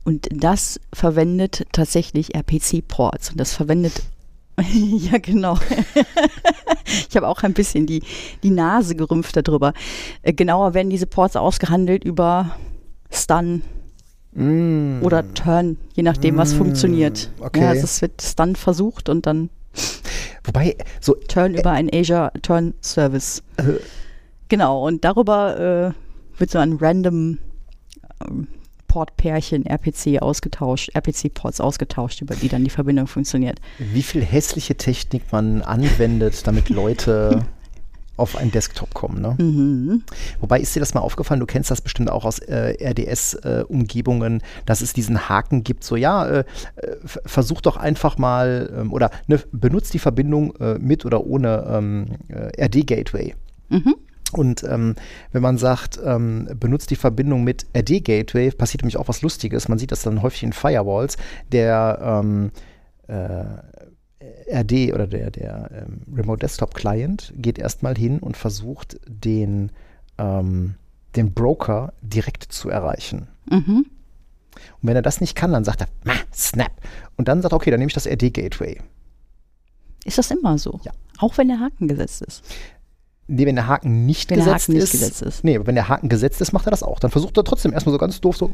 [0.03, 3.31] und das verwendet tatsächlich RPC-Ports.
[3.31, 4.03] Und das verwendet,
[4.73, 5.57] ja genau.
[7.09, 8.03] ich habe auch ein bisschen die,
[8.43, 9.73] die Nase gerümpft darüber.
[10.21, 12.55] Äh, genauer werden diese Ports ausgehandelt über
[13.11, 13.61] Stun
[14.35, 15.03] Mm.
[15.03, 17.29] oder Turn, je nachdem, was Mm, funktioniert.
[17.39, 17.61] okay.
[17.61, 19.51] Ja, also es wird Stun versucht und dann
[20.43, 23.43] Wobei, so, Turn über einen Azure Turn Service.
[23.57, 23.73] Äh.
[24.49, 27.37] Genau, und darüber äh, wird so ein random
[28.27, 28.47] ähm,
[28.93, 33.59] Port-Pärchen RPC ausgetauscht, RPC-Ports ausgetauscht, über die dann die Verbindung funktioniert.
[33.79, 37.43] wie viel hässliche Technik man anwendet, damit Leute
[38.17, 39.19] auf einen Desktop kommen.
[39.19, 39.35] Ne?
[39.39, 40.03] Mhm.
[40.39, 44.81] Wobei ist dir das mal aufgefallen, du kennst das bestimmt auch aus äh, RDS-Umgebungen, dass
[44.81, 46.39] es diesen Haken gibt, so ja, äh,
[46.75, 51.65] äh, versuch doch einfach mal ähm, oder ne, benutzt die Verbindung äh, mit oder ohne
[51.67, 53.33] ähm, äh, RD-Gateway.
[53.69, 53.95] Mhm.
[54.37, 54.95] Und ähm,
[55.31, 59.67] wenn man sagt, ähm, benutzt die Verbindung mit RD-Gateway, passiert nämlich auch was Lustiges.
[59.67, 61.17] Man sieht das dann häufig in Firewalls.
[61.51, 62.51] Der ähm,
[63.07, 63.43] äh,
[64.51, 69.71] RD oder der, der ähm, Remote Desktop Client geht erstmal hin und versucht, den,
[70.17, 70.75] ähm,
[71.15, 73.27] den Broker direkt zu erreichen.
[73.49, 73.85] Mhm.
[74.55, 76.71] Und wenn er das nicht kann, dann sagt er, "Ma, snap.
[77.17, 78.79] Und dann sagt er, okay, dann nehme ich das RD-Gateway.
[80.05, 80.79] Ist das immer so?
[80.83, 80.91] Ja.
[81.19, 82.43] Auch wenn der Haken gesetzt ist.
[83.27, 85.43] Nee, wenn der Haken nicht, Wenn der gesetzt, Haken nicht ist, gesetzt ist.
[85.43, 86.99] Nee, aber wenn der Haken gesetzt ist, macht er das auch.
[86.99, 88.53] Dann versucht er trotzdem erstmal so ganz doof so.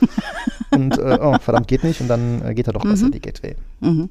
[0.70, 2.00] und äh, oh, verdammt, geht nicht.
[2.00, 2.92] Und dann äh, geht er doch Mhm.
[2.92, 3.54] RD-Gateway.
[3.80, 4.10] Mhm.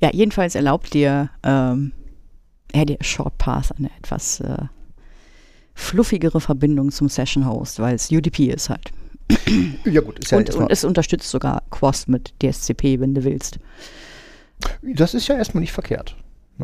[0.00, 1.92] Ja, jedenfalls erlaubt dir ähm,
[2.74, 4.56] RDS Short Path eine etwas äh,
[5.74, 8.90] fluffigere Verbindung zum Session Host, weil es UDP ist halt.
[9.84, 13.58] Ja gut, ist ja und, und es unterstützt sogar Quast mit DSCP, wenn du willst.
[14.82, 16.16] das ist ja erstmal nicht verkehrt.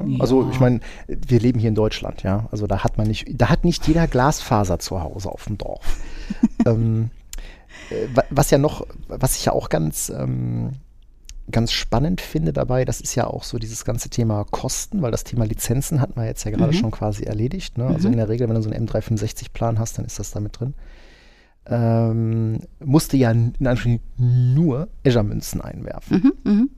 [0.04, 0.14] Ne?
[0.14, 0.20] Ja.
[0.20, 2.48] Also ich meine, wir leben hier in Deutschland, ja.
[2.50, 5.84] Also da hat man nicht, da hat nicht jeder Glasfaser zu Hause auf dem Dorf.
[6.66, 7.10] ähm,
[7.90, 10.70] äh, wa- was ja noch, was ich ja auch ganz, ähm,
[11.50, 15.24] ganz spannend finde dabei, das ist ja auch so dieses ganze Thema Kosten, weil das
[15.24, 16.76] Thema Lizenzen hatten wir jetzt ja gerade Mhm.
[16.78, 17.78] schon quasi erledigt.
[17.78, 17.86] Ne?
[17.86, 18.12] Also Mhm.
[18.14, 20.74] in der Regel, wenn du so einen M365-Plan hast, dann ist das damit drin.
[21.70, 26.32] Ähm, musste ja in Anführungszeichen nur Azure-Münzen einwerfen.
[26.44, 26.70] Mhm, mhm.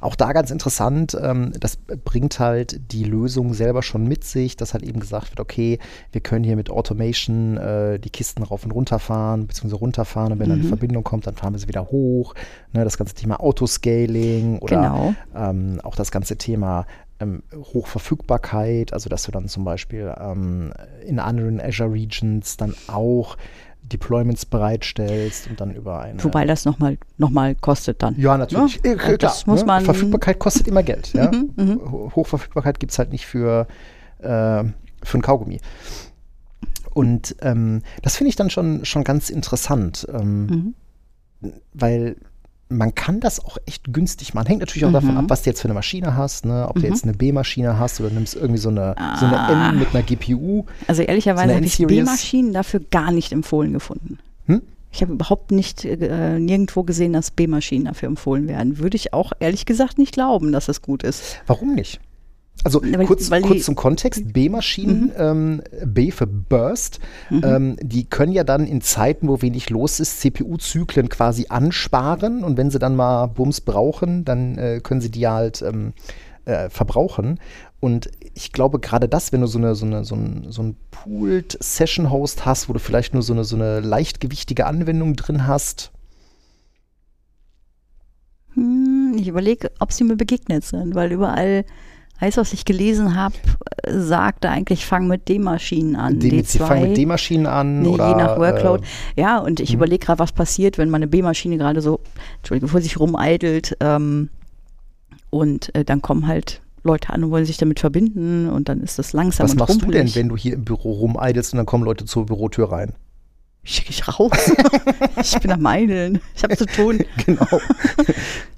[0.00, 4.74] Auch da ganz interessant, ähm, das bringt halt die Lösung selber schon mit sich, dass
[4.74, 5.78] halt eben gesagt wird, okay,
[6.12, 10.38] wir können hier mit Automation äh, die Kisten rauf und runter fahren, beziehungsweise runterfahren und
[10.38, 10.68] wenn dann eine Mhm.
[10.68, 12.34] Verbindung kommt, dann fahren wir sie wieder hoch.
[12.72, 15.14] Ne, das ganze Thema Autoscaling oder Genau.
[15.34, 16.86] ähm, auch das ganze Thema
[17.20, 20.72] ähm, Hochverfügbarkeit, also dass du dann zum Beispiel ähm,
[21.06, 23.36] in anderen Azure Regions dann auch
[23.92, 28.14] Deployments bereitstellst und dann über eine Wobei das nochmal noch mal kostet dann.
[28.18, 28.80] ja, natürlich.
[28.84, 31.12] Ja, Äh, klar, das muss man- Verfügbarkeit kostet immer Geld.
[31.12, 31.30] Ja?
[31.30, 31.80] Mhm, mhm.
[31.92, 33.66] Ho- Hochverfügbarkeit gibt es halt nicht für,
[34.18, 34.24] äh,
[35.02, 35.60] für ein Kaugummi.
[36.94, 40.74] Und ähm, das finde ich dann schon, schon ganz interessant, ähm, Mhm.
[41.74, 42.16] weil
[42.68, 44.46] man kann das auch echt günstig machen.
[44.48, 45.18] Hängt natürlich auch davon Mhm.
[45.18, 46.44] ab, was du jetzt für eine Maschine hast.
[46.44, 46.66] Ne?
[46.68, 46.86] Ob du Mhm.
[46.86, 49.68] jetzt eine B-Maschine hast oder nimmst irgendwie so eine, so eine Ah.
[49.70, 50.64] M mit einer GPU.
[50.88, 51.76] Also So ehrlicherweise eine habe ich?
[51.86, 54.18] B-Maschinen dafür gar nicht empfohlen gefunden.
[54.46, 54.62] Hm?
[54.90, 58.78] Ich habe überhaupt nicht äh, nirgendwo gesehen, dass B-Maschinen dafür empfohlen werden.
[58.78, 61.36] Würde ich auch ehrlich gesagt nicht glauben, dass das gut ist.
[61.46, 62.00] Warum nicht?
[62.66, 66.98] Also Weil- kurz, weil kurz zum Kontext, B-Maschinen, ähm, B für Burst,
[67.30, 72.42] ähm, die können ja dann in Zeiten, wo wenig los ist, CPU-Zyklen quasi ansparen.
[72.42, 75.92] Und wenn sie dann mal Bums brauchen, dann äh, können sie die halt ähm,
[76.44, 77.38] äh, verbrauchen.
[77.78, 80.76] Und ich glaube, gerade das, wenn du so eine, so eine, so ein, so ein
[80.90, 85.46] Pooled Session Host hast, wo du vielleicht nur so eine, so eine leichtgewichtige Anwendung drin
[85.46, 85.92] hast,
[88.54, 91.64] Hm, ich überlege, ob sie mir begegnet sind, weil überall
[92.18, 93.34] alles, was ich gelesen habe,
[93.86, 96.18] sagte eigentlich, fang mit D-Maschinen an.
[96.18, 96.66] die, sie D2.
[96.66, 98.84] fangen mit D-Maschinen an Nee, oder je nach Workload.
[99.16, 99.76] Äh, ja, und ich mhm.
[99.76, 102.00] überlege gerade, was passiert, wenn meine B-Maschine gerade so,
[102.38, 104.30] Entschuldigung, vor sich rumeidelt ähm,
[105.30, 108.98] und äh, dann kommen halt Leute an und wollen sich damit verbinden und dann ist
[108.98, 110.16] das langsam was machst du denn, rumpelig.
[110.16, 112.94] wenn du hier im Büro rumeidelst und dann kommen Leute zur Bürotür rein?
[113.64, 114.52] Schicke ich raus.
[115.20, 116.20] ich bin am Eideln.
[116.36, 117.00] Ich habe zu tun.
[117.26, 117.60] Genau.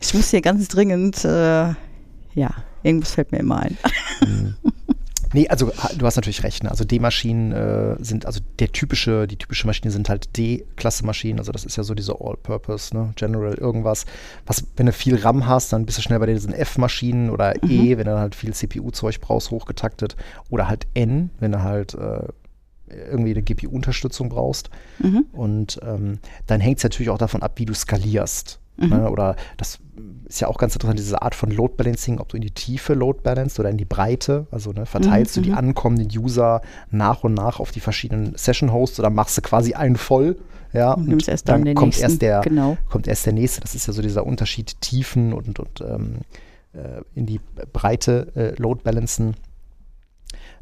[0.00, 1.68] Ich muss hier ganz dringend, äh,
[2.34, 2.50] ja,
[2.88, 3.78] irgendwas fällt mir immer ein.
[5.34, 6.62] Nee, also du hast natürlich recht.
[6.62, 6.70] Ne?
[6.70, 11.38] Also D-Maschinen äh, sind, also der typische, die typische Maschine sind halt D-Klasse-Maschinen.
[11.38, 13.12] Also das ist ja so diese All-Purpose, ne?
[13.16, 14.06] General irgendwas.
[14.46, 17.98] Was, wenn du viel RAM hast, dann bist du schnell bei diesen F-Maschinen oder E,
[17.98, 20.16] wenn du dann halt viel CPU-Zeug brauchst, hochgetaktet.
[20.48, 22.28] Oder halt N, wenn du halt äh,
[22.88, 24.70] irgendwie eine GPU-Unterstützung brauchst.
[24.98, 25.26] Mhm.
[25.32, 28.60] Und ähm, dann hängt es natürlich auch davon ab, wie du skalierst.
[28.80, 29.10] Ne?
[29.10, 29.80] Oder das
[30.26, 32.94] ist ja auch ganz interessant, diese Art von Load Balancing, ob du in die Tiefe
[32.94, 34.46] Load balanced oder in die Breite.
[34.50, 38.98] Also ne, verteilst du die ankommenden User nach und nach auf die verschiedenen Session Hosts
[39.00, 40.36] oder machst du quasi einen voll.
[40.74, 42.04] Ja, Und nimmst erst dann den kommt nächsten.
[42.04, 42.76] erst der Genau.
[42.90, 43.60] kommt erst der nächste.
[43.62, 46.16] Das ist ja so dieser Unterschied Tiefen und, und ähm,
[46.74, 47.40] äh, in die
[47.72, 49.34] Breite äh, Load balancen.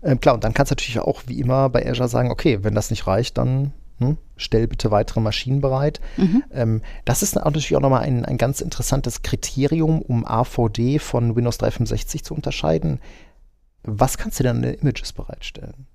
[0.03, 2.75] Ähm, klar, und dann kannst du natürlich auch wie immer bei Azure sagen, okay, wenn
[2.75, 6.01] das nicht reicht, dann hm, stell bitte weitere Maschinen bereit.
[6.17, 6.45] Mhm.
[6.53, 11.59] Ähm, das ist natürlich auch nochmal ein, ein ganz interessantes Kriterium, um AVD von Windows
[11.59, 13.01] 365 zu unterscheiden.
[13.83, 15.87] Was kannst du denn an Images bereitstellen?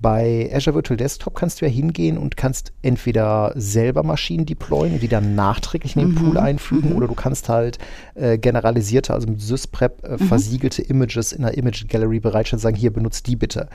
[0.00, 5.02] Bei Azure Virtual Desktop kannst du ja hingehen und kannst entweder selber Maschinen deployen und
[5.02, 7.78] die dann nachträglich in den Pool einfügen oder du kannst halt
[8.14, 12.76] äh, generalisierte, also mit SysPrep äh, versiegelte Images in der Image Gallery bereitstellen und sagen,
[12.76, 13.68] hier benutzt die bitte.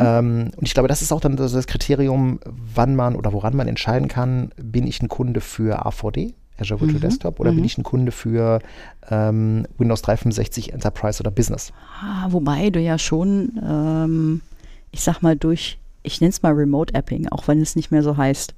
[0.00, 3.54] Ähm, und ich glaube, das ist auch dann das, das Kriterium, wann man oder woran
[3.54, 7.78] man entscheiden kann, bin ich ein Kunde für AVD, Azure Virtual Desktop, oder bin ich
[7.78, 8.60] ein Kunde für
[9.10, 11.72] ähm, Windows 365 Enterprise oder Business?
[12.02, 14.40] Ah, wobei du ja schon, ähm,
[14.90, 18.02] ich sag mal, durch, ich nenne es mal Remote Apping, auch wenn es nicht mehr
[18.02, 18.54] so heißt,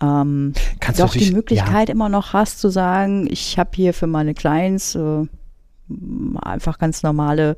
[0.00, 4.06] ähm, Kannst du doch die Möglichkeit immer noch hast zu sagen, ich habe hier für
[4.06, 5.26] meine Clients äh,
[6.40, 7.56] einfach ganz normale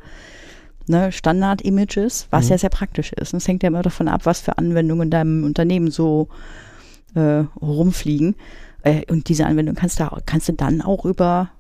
[0.86, 2.50] ne, Standard-Images, was Mhm.
[2.50, 3.34] ja sehr praktisch ist.
[3.34, 6.28] Und es hängt ja immer davon ab, was für Anwendungen in deinem Unternehmen so
[7.14, 8.36] äh, rumfliegen.
[8.82, 11.50] Äh, und diese Anwendung kannst du, kannst du dann auch über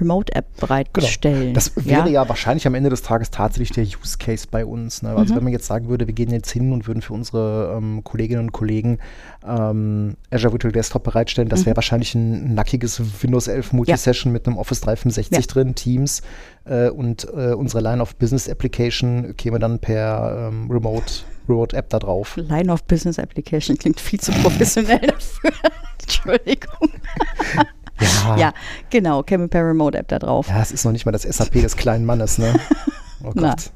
[0.00, 1.40] Remote-App bereitstellen.
[1.40, 1.52] Genau.
[1.54, 2.28] Das wäre ja?
[2.28, 5.02] wahrscheinlich am Ende des Tages tatsächlich der Use Case bei uns.
[5.02, 5.10] Ne?
[5.10, 5.16] Mhm.
[5.16, 8.02] Also wenn man jetzt sagen würde, wir gehen jetzt hin und würden für unsere ähm,
[8.04, 8.98] Kolleginnen und Kollegen
[9.46, 14.56] ähm, Azure Virtual Desktop bereitstellen, das wäre wahrscheinlich ein nackiges Windows 11 Multisession mit einem
[14.58, 15.40] Office 365 Ja.
[15.52, 16.22] drin, Teams
[16.64, 21.88] äh, und äh, unsere Line of Business Application käme dann per ähm, Remote, Remote App
[21.90, 22.36] da drauf.
[22.36, 25.50] Line of Business Application klingt viel zu professionell dafür.
[26.02, 26.88] Entschuldigung.
[28.00, 28.52] Ja, Ja,
[28.90, 30.48] genau, käme per Remote App da drauf.
[30.48, 32.54] Ja, es ist noch nicht mal das SAP des kleinen Mannes, ne?
[33.24, 33.32] Oh.
[33.32, 33.72] Gott.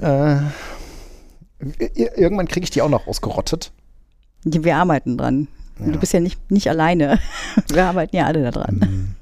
[0.00, 0.36] äh,
[1.60, 3.72] ir- irgendwann kriege ich die auch noch ausgerottet.
[4.44, 5.48] Wir arbeiten dran.
[5.78, 5.86] Ja.
[5.92, 7.18] Du bist ja nicht, nicht alleine.
[7.68, 9.14] Wir arbeiten ja alle da dran.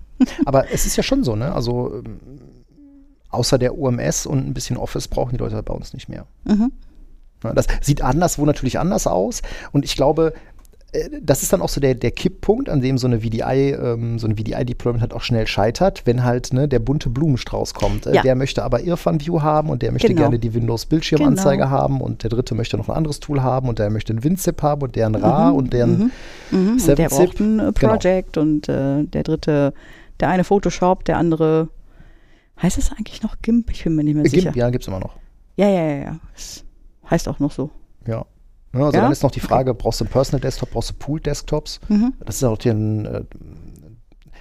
[0.44, 1.52] Aber es ist ja schon so, ne?
[1.52, 2.20] Also ähm,
[3.30, 6.26] außer der OMS und ein bisschen Office brauchen die Leute bei uns nicht mehr.
[6.44, 6.72] Mhm.
[7.54, 9.42] Das sieht anderswo natürlich anders aus.
[9.72, 10.34] Und ich glaube,
[11.22, 14.26] das ist dann auch so der, der Kipppunkt, an dem so eine VDI, ähm, so
[14.26, 18.06] ein VDI-Deployment halt auch schnell scheitert, wenn halt ne, der bunte Blumenstrauß kommt.
[18.06, 18.22] Äh, Ja.
[18.22, 20.22] Der möchte aber Irfan View haben und der möchte Genau.
[20.22, 21.70] gerne die Windows-Bildschirmanzeige Genau.
[21.70, 24.62] haben und der dritte möchte noch ein anderes Tool haben und der möchte ein WinZip
[24.62, 26.10] haben und der ein RA und der ein
[26.50, 26.58] Mhm.
[26.72, 26.96] Und 7-Zip.
[26.96, 27.72] der braucht ein äh, Genau.
[27.96, 29.74] Project und äh, der dritte,
[30.20, 31.68] der eine Photoshop, der andere,
[32.62, 33.70] heißt es eigentlich noch GIMP?
[33.72, 34.44] Ich bin mir nicht mehr sicher.
[34.44, 35.16] GIMP, ja, gibt es immer noch.
[35.56, 36.16] Ja, ja, ja, ja.
[36.34, 36.64] Es
[37.10, 37.70] heißt auch noch so.
[38.74, 39.02] Ja, also Ja?
[39.02, 41.80] dann ist noch die Frage, brauchst du einen Personal Desktop, brauchst du Pool Desktops?
[41.88, 42.12] Mhm.
[42.24, 43.24] Das ist auch ein, äh,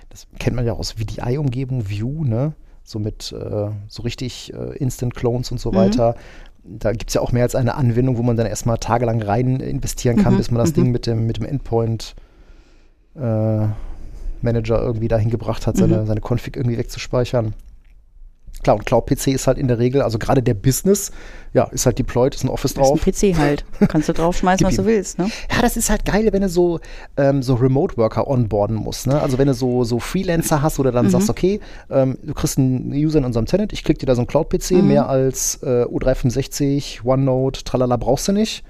[0.10, 2.54] das kennt man ja aus VDI-Umgebung, View, ne?
[2.84, 5.76] So mit äh, so richtig äh, Instant Clones und so Mhm.
[5.76, 6.16] weiter.
[6.64, 9.60] Da gibt es ja auch mehr als eine Anwendung, wo man dann erstmal tagelang rein
[9.62, 10.76] investieren kann, Mhm, bis man das mhm.
[10.76, 12.16] Ding mit dem, mit dem Endpoint
[13.16, 13.68] äh,
[14.42, 16.08] Manager irgendwie dahin gebracht hat, seine, Mhm.
[16.08, 17.54] seine Config irgendwie wegzuspeichern.
[18.64, 21.12] Klar, und Cloud-PC ist halt in der Regel, also gerade der Business,
[21.54, 23.06] ja, ist halt deployed, ist ein Office drauf.
[23.06, 23.66] ist ein PC halt.
[23.88, 25.30] Kannst du draufschmeißen, was du willst, ne?
[25.52, 26.80] Ja, das ist halt geil, wenn du so,
[27.18, 29.08] ähm, so Remote-Worker onboarden musst.
[29.08, 29.22] Ne?
[29.22, 32.92] Also wenn du so, so Freelancer hast, du dann sagst, okay, ähm, du kriegst einen
[32.94, 37.04] User in unserem Tenant, ich klicke dir da so einen Cloud-PC, mehr als äh, U365,
[37.04, 38.64] OneNote, tralala brauchst du nicht.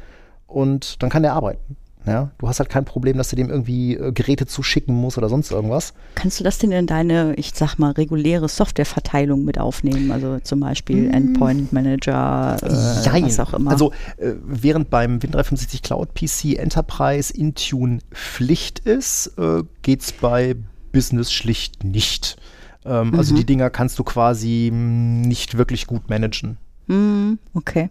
[0.48, 1.76] Und dann kann der arbeiten.
[2.08, 2.32] Ja?
[2.38, 5.52] Du hast halt kein Problem, dass du dem irgendwie äh, Geräte zuschicken musst oder sonst
[5.52, 5.94] irgendwas.
[6.16, 10.12] Kannst du das denn in deine, ich sag mal, reguläre Softwareverteilung mit aufnehmen?
[10.12, 13.26] Also zum Beispiel Endpoint Manager, äh, Jein.
[13.26, 13.72] was auch immer.
[13.72, 20.56] Also äh, während beim Win365 Cloud PC Enterprise Intune Pflicht ist, äh, geht es bei
[20.92, 22.38] Business schlicht nicht.
[22.86, 23.38] Ähm, Also Mhm.
[23.40, 26.58] die Dinger kannst du quasi mh, nicht wirklich gut managen.
[26.88, 27.90] Hm, okay.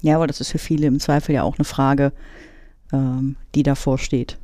[0.00, 2.12] Ja, aber das ist für viele im Zweifel ja auch eine Frage,
[2.92, 4.38] ähm, die davor steht,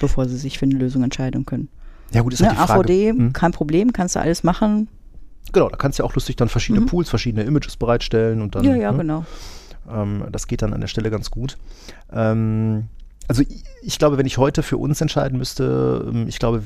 [0.00, 1.68] bevor sie sich für eine Lösung entscheiden können.
[2.12, 2.80] Ja gut, ist Ne, halt die Frage.
[2.80, 4.88] AVD, Hm, kein Problem, kannst du alles machen.
[5.52, 8.62] Genau, da kannst du ja auch lustig dann verschiedene Pools, verschiedene Images bereitstellen und dann.
[8.62, 8.68] Mhm.
[8.70, 8.98] ja, ja, ne?
[8.98, 9.24] genau.
[9.90, 11.56] Ähm, das geht dann an der Stelle ganz gut.
[12.12, 12.84] Ähm,
[13.28, 16.62] also ich, ich glaube, wenn ich heute für uns entscheiden müsste, ähm, ich glaube,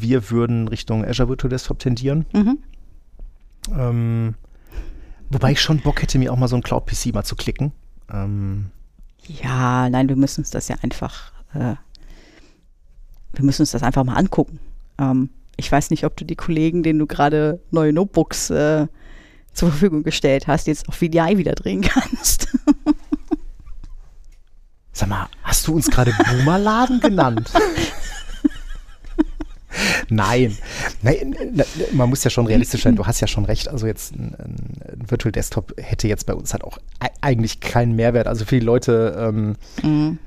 [0.00, 2.26] wir würden Richtung Azure Virtual Desktop tendieren.
[2.34, 2.58] Mhm.
[3.76, 4.34] Ähm,
[5.30, 7.72] wobei ich schon Bock hätte, mir auch mal so ein Cloud-PC mal zu klicken.
[8.12, 8.66] Ähm,
[9.28, 11.74] Ja, nein, wir müssen uns das ja einfach, äh,
[13.32, 14.60] wir müssen uns das einfach mal angucken.
[14.98, 18.86] Ähm, ich weiß nicht, ob du die Kollegen, denen du gerade neue Notebooks äh,
[19.52, 22.48] zur Verfügung gestellt hast, jetzt auf VDI wieder drehen kannst.
[24.92, 27.50] sag mal, hast du uns gerade Boomerladen genannt?
[30.08, 30.56] Nein.
[31.02, 31.36] Nein,
[31.92, 32.96] man muss ja schon realistisch sein.
[32.96, 33.68] Du hast ja schon recht.
[33.68, 37.96] Also jetzt ein, ein, Virtual Desktop hätte jetzt bei uns halt auch ei- eigentlich keinen
[37.96, 38.28] Mehrwert.
[38.28, 40.18] Also für die Leute, ähm, Mhm.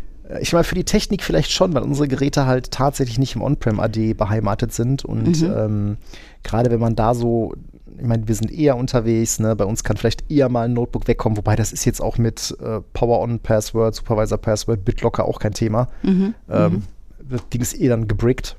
[0.41, 3.79] ich meine, für die Technik vielleicht schon, weil unsere Geräte halt tatsächlich nicht im On-Prem
[3.79, 5.05] AD beheimatet sind.
[5.05, 5.53] Und Mhm.
[5.57, 5.97] ähm,
[6.43, 7.53] gerade wenn man da so,
[7.97, 9.55] ich meine, wir sind eher unterwegs, ne?
[9.55, 12.55] bei uns kann vielleicht eher mal ein Notebook wegkommen, wobei das ist jetzt auch mit
[12.61, 15.87] äh, Power-On-Password, Supervisor-Password, BitLocker auch kein Thema.
[16.03, 16.33] Mhm.
[16.49, 16.83] Ähm,
[17.27, 18.55] Das Ding ist eh dann gebrickt.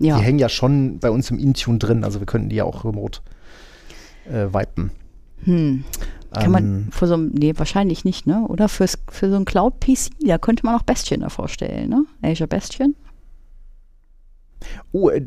[0.00, 0.18] Ja.
[0.18, 2.84] Die hängen ja schon bei uns im Intune drin, also wir könnten die ja auch
[2.84, 3.20] remote
[4.28, 4.90] äh, wipen.
[5.44, 5.84] Hm.
[6.32, 8.44] Kann Ähm, man für so ein, nee, wahrscheinlich nicht, ne?
[8.48, 12.04] Oder fürs, für so ein Cloud-PC, da könnte man auch Bastion davor stellen, ne?
[12.22, 12.94] Azure Bastion.
[14.92, 15.24] Oh, äh,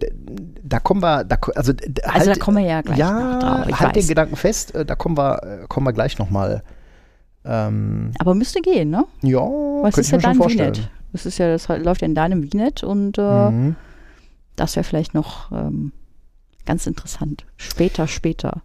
[0.63, 3.39] da kommen wir, da, also, d- d- Also da kommen wir ja gleich ja, noch
[3.39, 3.67] drauf.
[3.67, 4.07] Ich halt den weiß.
[4.07, 6.63] Gedanken fest, äh, da kommen wir, äh, kommen wir gleich nochmal.
[7.43, 9.05] Ähm, Aber müsste gehen, ne?
[9.23, 10.35] ja, Was ist ja dein.
[10.35, 10.89] VNet?
[11.11, 13.75] Das ist ja, das läuft ja in deinem VNet und äh, Mhm.
[14.55, 15.91] das wäre vielleicht noch ähm,
[16.65, 17.45] ganz interessant.
[17.57, 18.61] Später, später.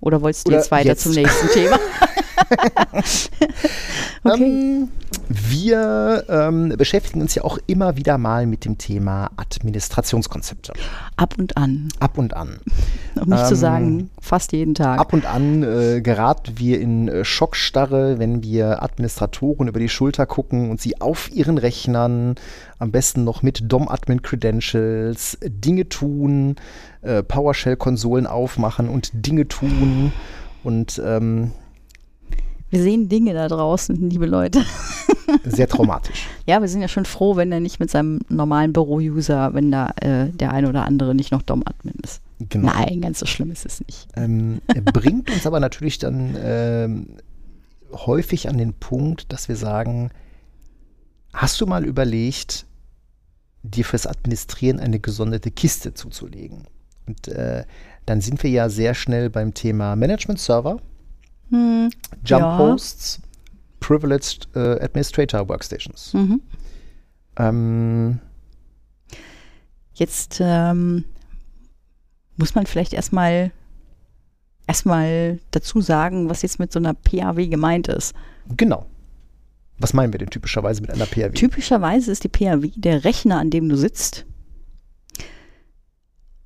[0.00, 1.02] Oder wolltest du Oder jetzt weiter jetzt.
[1.02, 1.78] zum nächsten Thema?
[4.24, 4.42] okay.
[4.42, 4.88] Ähm,
[5.28, 10.72] wir ähm, beschäftigen uns ja auch immer wieder mal mit dem Thema Administrationskonzepte.
[11.16, 11.88] Ab und an.
[12.00, 12.58] Ab und an.
[13.20, 14.98] Um nicht zu Ähm, sagen, fast jeden Tag.
[14.98, 20.26] Ab und an äh, geraten wir in äh, Schockstarre, wenn wir Administratoren über die Schulter
[20.26, 22.36] gucken und sie auf ihren Rechnern,
[22.78, 26.56] am besten noch mit DOM-Admin-Credentials, Dinge tun,
[27.02, 30.12] äh, PowerShell-Konsolen aufmachen und Dinge tun.
[30.62, 31.52] Und ähm,
[32.70, 34.64] Wir sehen Dinge da draußen, liebe Leute.
[35.44, 36.28] sehr traumatisch.
[36.46, 39.90] Ja, wir sind ja schon froh, wenn er nicht mit seinem normalen Büro-User, wenn da
[40.00, 42.22] äh, der eine oder andere nicht noch DOM-Admin ist.
[42.38, 42.72] Genau.
[42.72, 44.08] Nein, ganz so schlimm ist es nicht.
[44.16, 47.06] Ähm, er bringt uns aber natürlich dann ähm,
[47.92, 50.10] häufig an den Punkt, dass wir sagen,
[51.32, 52.66] hast du mal überlegt,
[53.62, 56.64] dir fürs Administrieren eine gesonderte Kiste zuzulegen?
[57.06, 57.64] Und äh,
[58.06, 60.80] dann sind wir ja sehr schnell beim Thema Management-Server,
[61.50, 61.90] Hm,
[62.24, 62.58] Jump Ja.
[62.58, 63.20] Hosts,
[63.80, 66.12] Privileged äh, Administrator Workstations.
[66.14, 66.40] mhm.
[67.36, 68.18] Ähm,
[69.94, 71.04] Jetzt ähm,
[72.36, 73.50] muss man vielleicht erstmal
[74.66, 78.14] erstmal dazu sagen, was jetzt mit so einer PAW gemeint ist.
[78.56, 78.86] genau.
[79.78, 81.32] Was meinen wir denn typischerweise mit einer PRW?
[81.32, 84.26] Typischerweise ist die PAW der Rechner, an dem du sitzt.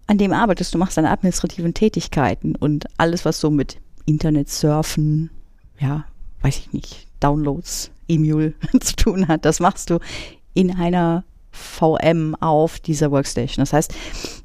[0.07, 5.31] An dem arbeitest du, machst deine administrativen Tätigkeiten und alles, was so mit Internet surfen,
[5.79, 6.05] ja,
[6.43, 9.99] weiß ich nicht, Downloads, E-Mule zu tun hat, das machst du
[10.55, 13.62] in einer VM auf dieser Workstation.
[13.62, 13.95] Das heißt,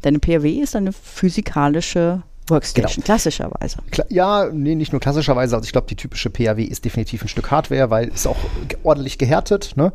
[0.01, 3.05] deine PAW ist eine physikalische Workstation, Genau.
[3.05, 3.77] klassischerweise.
[3.91, 5.55] Kla ja, nee, nicht nur klassischerweise.
[5.55, 8.37] Also ich glaube, die typische PAW ist definitiv ein Stück Hardware, weil es auch
[8.83, 9.73] ordentlich gehärtet.
[9.75, 9.91] Ne?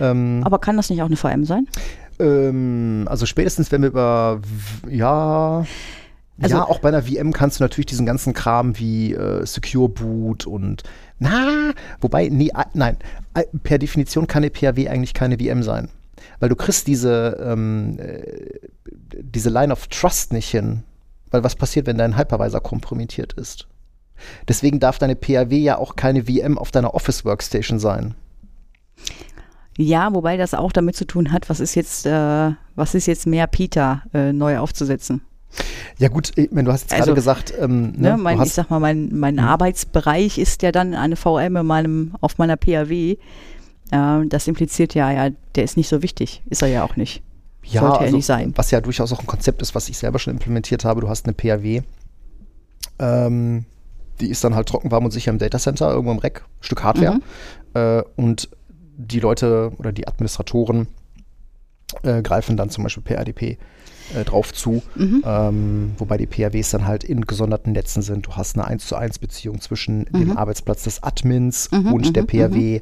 [0.00, 1.66] Ähm, Aber kann das nicht auch eine VM sein?
[2.20, 4.40] ähm, also spätestens, wenn wir über,
[4.88, 5.64] ja,
[6.40, 9.88] Also- ja, auch bei einer VM kannst du natürlich diesen ganzen Kram wie äh, Secure
[9.88, 10.82] Boot und
[11.20, 12.96] na, wobei, nee, nein,
[13.62, 15.88] per Definition kann eine PAW eigentlich keine VM sein.
[16.40, 18.48] Weil du kriegst diese, ähm, äh,
[19.20, 20.82] diese Line of Trust nicht hin.
[21.30, 23.68] Weil was passiert, wenn dein Hypervisor kompromittiert ist?
[24.48, 28.14] Deswegen darf deine PAW ja auch keine VM auf deiner Office Workstation sein.
[29.76, 33.26] Ja, wobei das auch damit zu tun hat, was ist jetzt, äh, was ist jetzt
[33.26, 35.22] mehr Peter äh, neu aufzusetzen.
[35.98, 38.52] Ja gut, ich meine, du hast jetzt Also, gerade gesagt, ähm, ne, Ne, mein, ich
[38.52, 39.40] sag mal, mein, mein Mhm.
[39.40, 42.92] Arbeitsbereich ist ja dann eine VM in meinem, auf meiner PAW.
[42.92, 43.16] Äh,
[44.28, 46.42] das impliziert ja, ja, der ist nicht so wichtig.
[46.50, 47.22] Ist er ja auch nicht.
[47.64, 48.52] ja, sollte ja also, nicht sein.
[48.56, 51.00] was ja durchaus auch ein Konzept ist, was ich selber schon implementiert habe.
[51.00, 51.82] Du hast eine PAW,
[52.98, 53.64] ähm,
[54.20, 57.14] die ist dann halt trockenwarm und sicher im Datacenter, irgendwo im Rack, Stück Hardware.
[57.14, 57.22] Mhm.
[57.74, 58.48] Äh, und
[58.96, 60.86] die Leute oder die Administratoren
[62.02, 63.58] äh, greifen dann zum Beispiel per RDP
[64.14, 65.22] äh, drauf zu, Mhm.
[65.24, 68.26] ähm, wobei die PAWs dann halt in gesonderten Netzen sind.
[68.26, 70.36] Du hast eine 1 zu 1 Beziehung zwischen dem Mhm.
[70.36, 72.80] Arbeitsplatz des Admins Mhm, und der mhm, PAW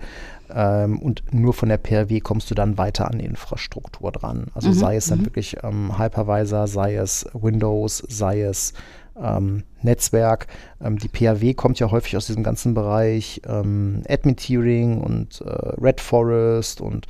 [0.54, 4.46] ähm, und nur von der PAW kommst du dann weiter an die Infrastruktur dran.
[4.54, 5.26] Also Mhm, sei es dann mhm.
[5.26, 8.74] wirklich ähm, Hypervisor, sei es Windows, sei es
[9.20, 10.46] ähm, Netzwerk.
[10.82, 15.50] Ähm, die PAW kommt ja häufig aus diesem ganzen Bereich ähm, Admin-Tiering und äh,
[15.80, 17.06] Red Forest und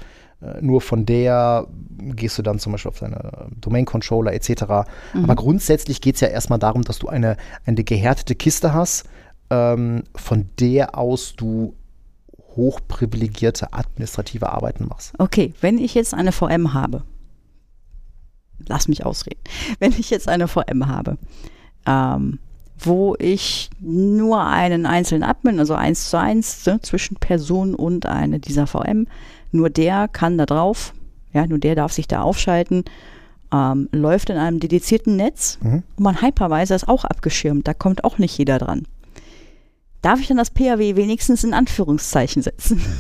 [0.61, 1.67] nur von der
[1.99, 4.65] gehst du dann zum Beispiel auf deine Domain-Controller etc.
[5.15, 5.25] Mhm.
[5.25, 9.09] Aber grundsätzlich geht es ja erstmal darum, dass du eine, eine gehärtete Kiste hast,
[9.51, 11.75] ähm, von der aus du
[12.57, 15.15] hochprivilegierte administrative Arbeiten machst.
[15.19, 17.03] Okay, wenn ich jetzt eine VM habe,
[18.67, 19.41] lass mich ausreden,
[19.79, 21.19] wenn ich jetzt eine VM habe,
[21.87, 22.39] ähm,
[22.85, 28.39] wo ich nur einen einzelnen Admin, also eins zu eins ne, zwischen Person und eine
[28.41, 29.07] dieser VM,
[29.51, 30.93] nur der kann da drauf,
[31.33, 32.85] ja, nur der darf sich da aufschalten,
[33.53, 35.83] ähm, läuft in einem dedizierten Netz Mhm.
[35.97, 38.85] und mein Hypervisor ist auch abgeschirmt, da kommt auch nicht jeder dran.
[40.01, 42.81] Darf ich dann das PAW wenigstens in Anführungszeichen setzen?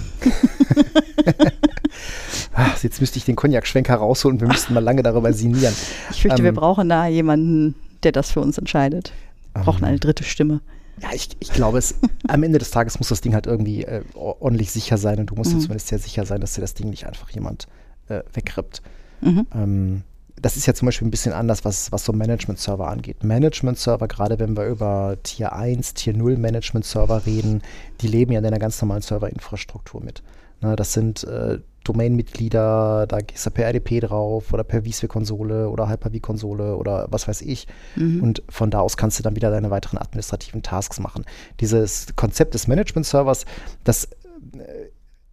[2.54, 5.74] Ah, jetzt müsste ich den Cognac-Schwenker rausholen wir müssten mal lange darüber sinnieren.
[6.10, 9.12] Ich fürchte, wir Ähm, brauchen da jemanden, der das für uns entscheidet.
[9.54, 10.60] Wir brauchen Ähm, eine dritte Stimme.
[11.00, 11.94] Ja, ich, ich glaube, es,
[12.28, 15.34] am Ende des Tages muss das Ding halt irgendwie äh, ordentlich sicher sein und du
[15.34, 15.60] musst dir Mhm.
[15.60, 17.66] zumindest sehr sicher sein, dass dir das Ding nicht einfach jemand
[18.08, 18.82] äh, wegrippt.
[19.20, 19.46] Mhm.
[19.54, 20.02] Ähm,
[20.40, 23.22] das ist ja zum Beispiel ein bisschen anders, was, was so Management-Server angeht.
[23.22, 27.62] Management-Server, gerade wenn wir über Tier 1, Tier 0 Management-Server reden,
[28.00, 30.22] die leben ja in einer ganz normalen Serverinfrastruktur mit.
[30.60, 35.88] Ne, das sind äh, Domain-Mitglieder, da gehst du per RDP drauf oder per vSphere-Konsole oder
[35.88, 37.66] Hyper-V-Konsole oder was weiß ich.
[37.96, 38.22] Mhm.
[38.22, 41.24] Und von da aus kannst du dann wieder deine weiteren administrativen Tasks machen.
[41.60, 43.44] Dieses Konzept des Management-Servers,
[43.84, 44.10] das äh,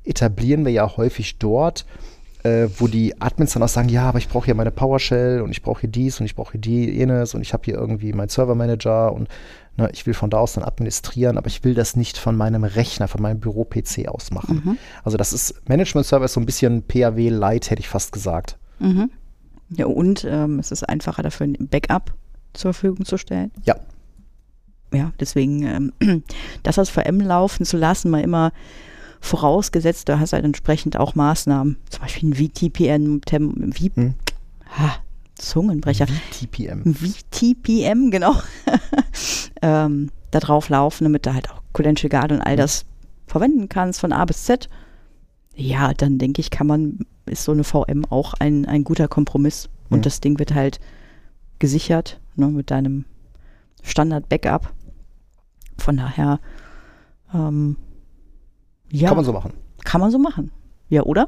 [0.03, 1.85] etablieren wir ja häufig dort,
[2.43, 5.51] äh, wo die Admins dann auch sagen, ja, aber ich brauche hier meine PowerShell und
[5.51, 8.13] ich brauche hier dies und ich brauche hier die, jenes und ich habe hier irgendwie
[8.13, 9.27] meinen Server-Manager und
[9.79, 12.63] ne, ich will von da aus dann administrieren, aber ich will das nicht von meinem
[12.63, 14.61] Rechner, von meinem Büro-PC aus machen.
[14.63, 14.77] Mhm.
[15.03, 18.57] Also das ist Management-Server ist so ein bisschen PAW-Light, hätte ich fast gesagt.
[18.79, 19.09] Mhm.
[19.69, 22.13] Ja, und ähm, es ist einfacher dafür, ein Backup
[22.53, 23.51] zur Verfügung zu stellen.
[23.63, 23.75] Ja.
[24.93, 25.63] Ja, deswegen
[26.01, 26.23] ähm,
[26.63, 28.51] das aus VM laufen zu lassen, mal immer
[29.21, 34.13] vorausgesetzt, du hast halt entsprechend auch Maßnahmen, zum Beispiel ein VTPN, Tem, v, Hm.
[34.77, 34.95] ha,
[35.39, 36.93] Zungenbrecher, Wie TPM.
[36.93, 38.35] VTPM, genau,
[39.61, 42.85] ähm, da drauf laufen, damit du halt auch Credential Guard und all das
[43.25, 44.69] verwenden kannst von A bis Z.
[45.55, 49.69] Ja, dann denke ich, kann man, ist so eine VM auch ein, ein guter Kompromiss.
[49.89, 50.03] Und Mhm.
[50.03, 50.79] das Ding wird halt
[51.57, 53.05] gesichert ne, mit deinem
[53.83, 54.71] Standard-Backup.
[55.77, 56.39] Von daher,
[57.33, 57.75] ähm,
[58.91, 59.53] ja, Kann man so machen.
[59.83, 60.51] kann man so machen.
[60.89, 61.27] Ja, oder?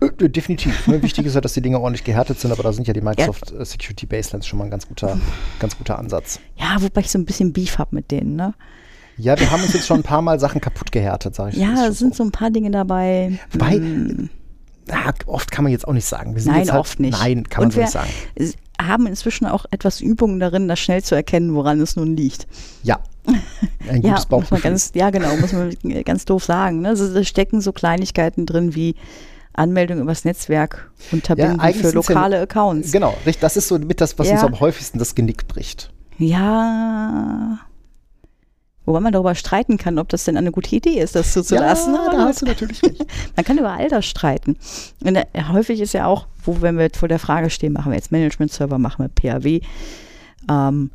[0.00, 0.86] Äh, äh, definitiv.
[0.86, 1.02] Ne?
[1.02, 3.52] Wichtig ist ja, dass die Dinge ordentlich gehärtet sind, aber da sind ja die Microsoft
[3.52, 5.18] äh, Security Baselines schon mal ein ganz guter,
[5.58, 6.40] ganz guter Ansatz.
[6.56, 8.54] Ja, wobei ich so ein bisschen Beef habe mit denen, ne?
[9.18, 11.56] Ja, wir haben uns jetzt schon ein paar Mal Sachen kaputt gehärtet, sage ich.
[11.56, 13.38] Ja, es sind so ein paar Dinge dabei.
[13.52, 14.28] Wobei, hm,
[14.88, 16.34] Ah, oft kann man jetzt auch nicht sagen.
[16.36, 17.18] Wir sind Nein, jetzt halt, oft nicht.
[17.18, 18.08] Nein, kann man Und so nicht sagen.
[18.80, 22.46] haben inzwischen auch etwas Übung darin, das schnell zu erkennen, woran es nun liegt.
[22.84, 23.00] Ja.
[23.88, 24.60] Ein Ja, gutes man Bauchgefühl.
[24.60, 26.82] ganz, ja genau, muss man ganz doof sagen.
[26.82, 26.90] Ne?
[26.90, 28.94] Also, da stecken so Kleinigkeiten drin wie
[29.56, 32.92] Anmeldung übers Netzwerk unterbinden eigentlich für ja- lokale Accounts.
[32.92, 33.40] Genau, richtig.
[33.40, 34.34] Das ist so mit das, was Ja.
[34.34, 35.90] uns am häufigsten das Genick bricht.
[36.18, 37.58] Ja.
[38.84, 41.94] Wobei man darüber streiten kann, ob das denn eine gute Idee ist, das zuzulassen.
[41.94, 43.04] Ja, da hast du natürlich recht.
[43.36, 44.56] Man kann über all das streiten.
[45.04, 47.90] Und äh, häufig ist ja auch, wo wenn wir jetzt vor der Frage stehen, machen
[47.90, 49.60] wir jetzt Management-Server, machen wir PAW,
[50.48, 50.90] ähm,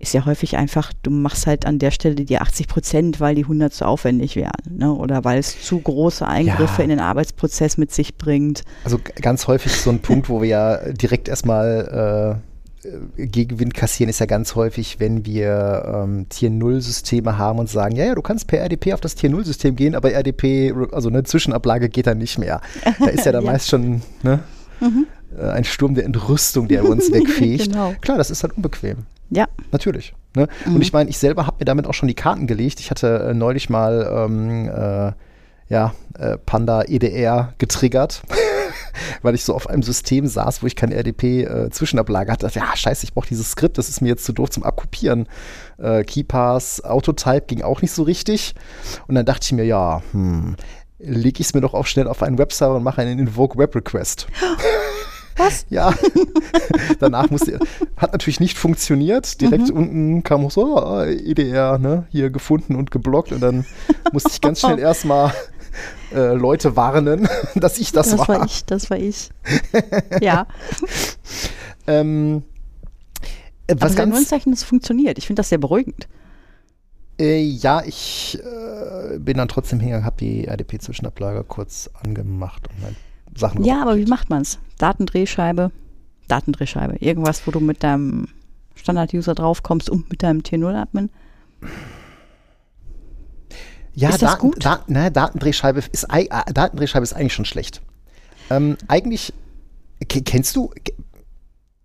[0.00, 3.42] ist ja häufig einfach, du machst halt an der Stelle die 80 Prozent, weil die
[3.42, 4.52] 100 zu aufwendig wären.
[4.70, 4.92] Ne?
[4.92, 6.84] Oder weil es zu große Eingriffe Ja.
[6.84, 8.62] in den Arbeitsprozess mit sich bringt.
[8.84, 12.38] Also ganz häufig so ein Punkt, wo wir ja direkt erstmal
[12.84, 17.58] äh, äh, Gegenwind kassieren, ist ja ganz häufig, wenn wir ähm, Tier 0 Systeme haben
[17.58, 20.12] und sagen, ja, ja, du kannst per RDP auf das Tier 0 System gehen, aber
[20.12, 22.60] RDP, also eine Zwischenablage geht dann nicht mehr.
[23.00, 23.50] Da ist ja dann Ja.
[23.52, 24.40] meist schon ne,
[25.36, 27.72] äh, ein Sturm der Entrüstung, der uns wegfegt.
[27.72, 27.94] Genau.
[28.00, 28.98] Klar, das ist halt unbequem.
[29.30, 29.46] Ja.
[29.72, 30.14] Natürlich.
[30.34, 30.48] Ne?
[30.66, 30.76] Mhm.
[30.76, 32.80] Und ich meine, ich selber habe mir damit auch schon die Karten gelegt.
[32.80, 35.12] Ich hatte äh, neulich mal ähm, äh,
[35.72, 38.22] ja, äh, Panda EDR getriggert,
[39.22, 42.50] weil ich so auf einem System saß, wo ich kein RDP-Zwischenablage hatte.
[42.54, 45.28] Ja, scheiße, ich brauche dieses Skript, das ist mir jetzt zu doof zum Abkopieren.
[45.78, 48.54] Äh, Keypass, Autotype ging auch nicht so richtig.
[49.08, 50.56] Und dann dachte ich mir, ja, hm,
[50.98, 53.74] lege ich es mir doch auch schnell auf einen Webserver und mache einen Invoke Web
[53.74, 54.26] Request.
[55.38, 55.64] Was?
[55.70, 55.94] Ja,
[56.98, 57.58] danach musste,
[57.96, 59.40] hat natürlich nicht funktioniert.
[59.40, 59.76] Direkt Mhm.
[59.76, 63.64] unten kam auch so, ah, EDR, ne, hier gefunden und geblockt und dann
[64.12, 65.32] musste ich ganz schnell erstmal
[66.12, 68.28] äh, Leute warnen, dass ich das, Das war.
[68.28, 69.30] war ich, das war ich.
[70.20, 70.46] ja.
[71.86, 72.42] Ähm,
[73.66, 75.18] äh, Aber was sein ganz, Zeichen, das funktioniert.
[75.18, 76.08] Ich finde das sehr beruhigend.
[77.20, 82.96] äh, ja, ich äh, bin dann trotzdem hingegangen, habe die RDP-Zwischenablage kurz angemacht und mein
[83.38, 84.58] Sachen Ja, aber wie macht man es?
[84.78, 85.70] Datendrehscheibe,
[86.28, 86.96] Datendrehscheibe.
[86.96, 88.28] Irgendwas, wo du mit deinem
[88.74, 91.10] Standard-User draufkommst und mit deinem T0-Admin.
[93.94, 94.64] Ja, Ist das Daten, gut?
[94.64, 97.82] Da, ne, Datendrehscheibe ist, äh, Datendrehscheibe ist eigentlich schon schlecht.
[98.50, 99.32] Ähm, eigentlich,
[100.08, 100.70] ke- kennst du,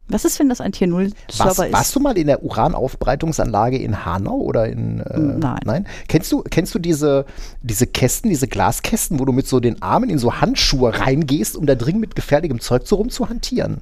[0.10, 1.74] Was ist, wenn das ein warst, T0-Server ist?
[1.74, 5.88] warst du mal in der Uranaufbereitungsanlage in Hanau oder in, äh, Nein.
[6.08, 7.26] Kennst du, kennst du diese,
[7.62, 11.66] diese Kästen, diese Glaskästen, wo du mit so den Armen in so Handschuhe reingehst, um
[11.66, 13.82] da drin mit gefährlichem Zeug so rumzuhantieren?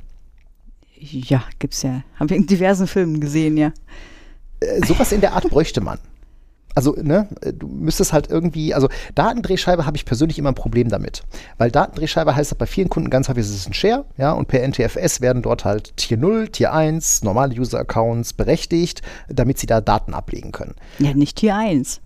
[0.96, 2.04] Ja, gibt's ja.
[2.20, 3.74] Haben wir in diversen Filmen gesehen, ja.
[4.60, 5.98] Äh, sowas in der Art bräuchte man.
[6.74, 11.24] Also, ne, du müsstest halt irgendwie, also Datendrehscheibe habe ich persönlich immer ein Problem damit.
[11.58, 14.66] Weil Datendrehscheibe heißt bei vielen Kunden ganz häufig, es ist ein Share, ja, und per
[14.66, 20.14] NTFS werden dort halt Tier 0, Tier 1, normale User-Accounts berechtigt, damit sie da Daten
[20.14, 20.76] ablegen können.
[21.00, 22.00] Ja, nicht Tier 1.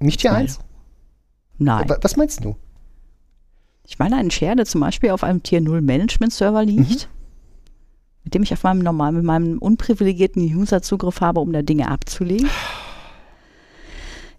[0.00, 0.42] Nicht Tier Nein.
[0.42, 0.58] 1?
[1.58, 1.88] Nein.
[1.88, 2.56] Wa- Was meinst du?
[3.86, 7.08] Ich meine einen Share, der zum Beispiel auf einem Tier 0 Management Server liegt,
[8.24, 11.88] mit dem ich auf meinem normalen, mit meinem unprivilegierten User Zugriff habe, um da Dinge
[11.90, 12.48] abzulegen.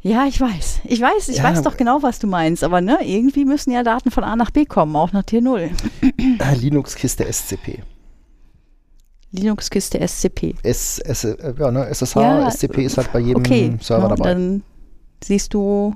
[0.01, 0.81] Ja, ich weiß.
[0.85, 2.63] Ich weiß, ich Ja, weiß doch genau, was du meinst.
[2.63, 5.71] Aber ne, irgendwie müssen ja Daten von A nach B kommen, auch nach Tier 0.
[6.01, 7.83] Äh, Linux-Kiste SCP.
[9.31, 10.55] Linux-Kiste SCP.
[10.63, 14.15] S, S, äh, ja, ne, SSH, Ja, SCP ist halt bei jedem okay, Server ja,
[14.15, 14.29] dabei.
[14.33, 14.63] Dann
[15.23, 15.95] siehst du,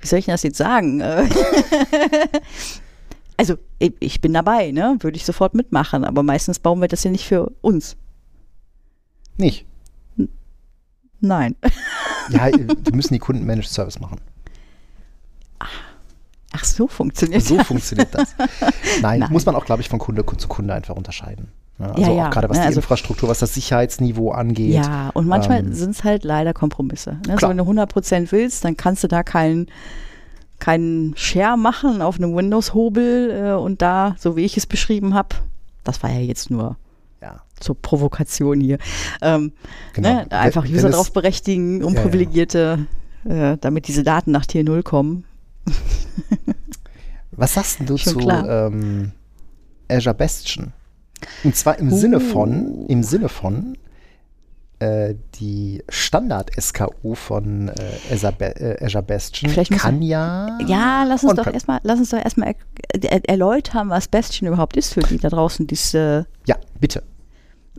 [0.00, 1.02] wie soll ich denn das jetzt sagen?
[3.36, 4.96] Also ich, ich bin dabei, ne?
[5.00, 7.96] Würde ich sofort mitmachen, aber meistens bauen wir das ja nicht für uns.
[9.36, 9.66] Nicht.
[11.20, 11.56] Nein.
[12.30, 14.18] Ja, äh, die müssen die Kunden Managed Service machen.
[16.56, 17.66] Ach, so funktioniert So das.
[17.66, 18.34] funktioniert das.
[19.02, 19.32] Nein, Nein.
[19.32, 21.48] muss man auch, glaube ich, von Kunde zu Kunde einfach unterscheiden.
[21.80, 24.72] Ja, also Ja, auch ja, gerade was ne, die also- Infrastruktur, was das Sicherheitsniveau angeht.
[24.74, 27.14] Ja, und manchmal Ähm, sind es halt leider Kompromisse.
[27.14, 27.32] Ne?
[27.32, 27.50] So, Klar.
[27.50, 29.66] wenn du 100% willst, dann kannst du da keinen
[30.60, 35.30] keinen Share machen auf einem Windows-Hobel äh, und da, so wie ich es beschrieben habe,
[35.82, 36.76] das war ja jetzt nur
[37.24, 38.76] Ja, zur Provokation hier,
[39.22, 39.52] ähm,
[39.94, 40.08] genau.
[40.10, 40.30] ne?
[40.30, 42.86] einfach User drauf berechtigen, unprivilegierte,
[43.24, 45.24] äh, damit diese Daten nach Tier 0 kommen.
[47.30, 49.12] Was sagst du Schon zu ähm,
[49.88, 50.74] Azure Bastion?
[51.44, 53.78] Und zwar im Sinne von, im Sinne von
[54.80, 60.58] äh, die Standard-SKU von äh, Azure, äh, Azure Bastion Vielleicht kann ja.
[60.66, 62.54] Ja, lass uns doch erstmal, lass uns doch erstmal
[62.92, 65.66] er, er, erläutern, was Bastion überhaupt ist für die da draußen.
[65.66, 67.02] Diese, Ja, bitte.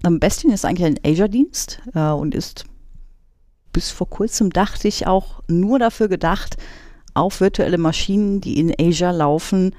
[0.06, 2.66] Ähm, Bastion ist eigentlich ein Azure-Dienst äh, und ist
[3.74, 6.58] bis vor kurzem, dachte ich, auch nur dafür gedacht,
[7.14, 9.76] auf virtuelle Maschinen, die in Azure laufen,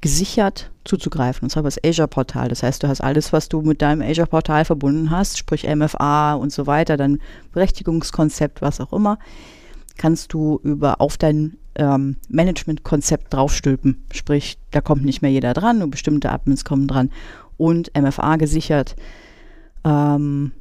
[0.00, 1.44] gesichert zuzugreifen.
[1.44, 2.48] Und zwar über das Azure-Portal.
[2.48, 6.52] Das heißt, du hast alles, was du mit deinem Azure-Portal verbunden hast, sprich MFA und
[6.52, 7.18] so weiter, dann
[7.52, 9.18] Berechtigungskonzept, was auch immer,
[9.96, 14.04] kannst du über auf dein ähm, Management-Konzept draufstülpen.
[14.12, 17.10] Sprich, da kommt nicht mehr jeder dran, nur bestimmte Admins kommen dran
[17.56, 18.96] und MFA gesichert.
[19.84, 20.52] Ähm,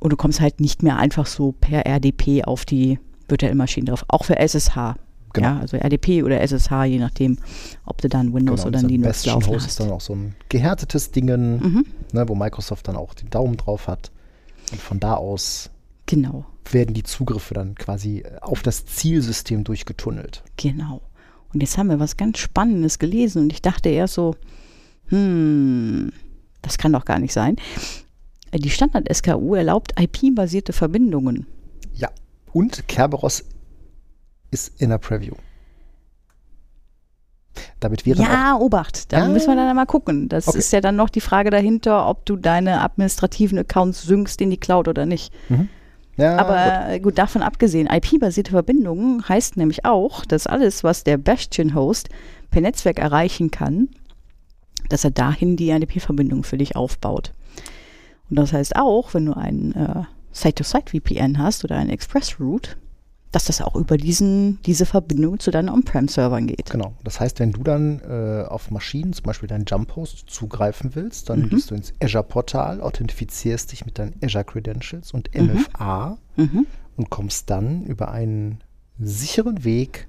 [0.00, 2.98] und du kommst halt nicht mehr einfach so per RDP auf die
[3.28, 4.04] virtuellen Maschinen drauf.
[4.08, 4.96] Auch für SSH.
[5.34, 5.46] Genau.
[5.48, 7.38] Ja, also RDP oder SSH, je nachdem,
[7.86, 9.80] ob du dann Windows Genau, oder ein Linux laufen Host ist hast.
[9.80, 13.88] dann auch so ein gehärtetes Dingen, Mhm, ne, wo Microsoft dann auch den Daumen drauf
[13.88, 14.10] hat.
[14.72, 15.70] Und von da aus
[16.04, 20.42] genau, werden die Zugriffe dann quasi äh, auf das Zielsystem durchgetunnelt.
[20.58, 21.00] genau.
[21.54, 24.34] Und jetzt haben wir was ganz Spannendes gelesen und ich dachte erst so,
[25.08, 26.10] hm,
[26.62, 27.56] das kann doch gar nicht sein.
[28.54, 31.46] Die Standard-SKU erlaubt IP-basierte Verbindungen.
[31.94, 32.08] Ja.
[32.52, 33.44] Und Kerberos
[34.50, 35.34] ist in der Preview.
[37.80, 39.12] Damit auch Ja, Obacht.
[39.12, 39.28] Da Ja.
[39.28, 40.28] müssen wir dann mal gucken.
[40.28, 40.58] Das Okay.
[40.58, 44.56] ist ja dann noch die Frage dahinter, ob du deine administrativen Accounts synkst in die
[44.56, 45.32] Cloud oder nicht.
[46.16, 46.40] ja, gut.
[46.40, 52.08] Aber äh, gut, davon abgesehen, IP-basierte Verbindungen heißt nämlich auch, dass alles, was der Bastion-Host
[52.50, 53.88] per Netzwerk erreichen kann,
[54.88, 57.32] dass er dahin die IP-Verbindung für dich aufbaut.
[58.30, 60.02] Und das heißt auch, wenn du ein äh,
[60.32, 62.76] Site-to-Site-VPN hast oder ein Express-Route,
[63.30, 66.68] dass das auch über diesen, diese Verbindung zu deinen On-Prem-Servern geht.
[66.70, 66.92] Genau.
[67.02, 71.40] Das heißt, wenn du dann äh, auf Maschinen, zum Beispiel deinen Jump-Host, zugreifen willst, dann
[71.42, 71.48] Mhm.
[71.50, 75.46] gehst du ins Azure-Portal, authentifizierst dich mit deinen Azure-Credentials und Mhm.
[75.54, 76.66] MFA Mhm.
[76.98, 78.58] und kommst dann über einen
[78.98, 80.08] sicheren Weg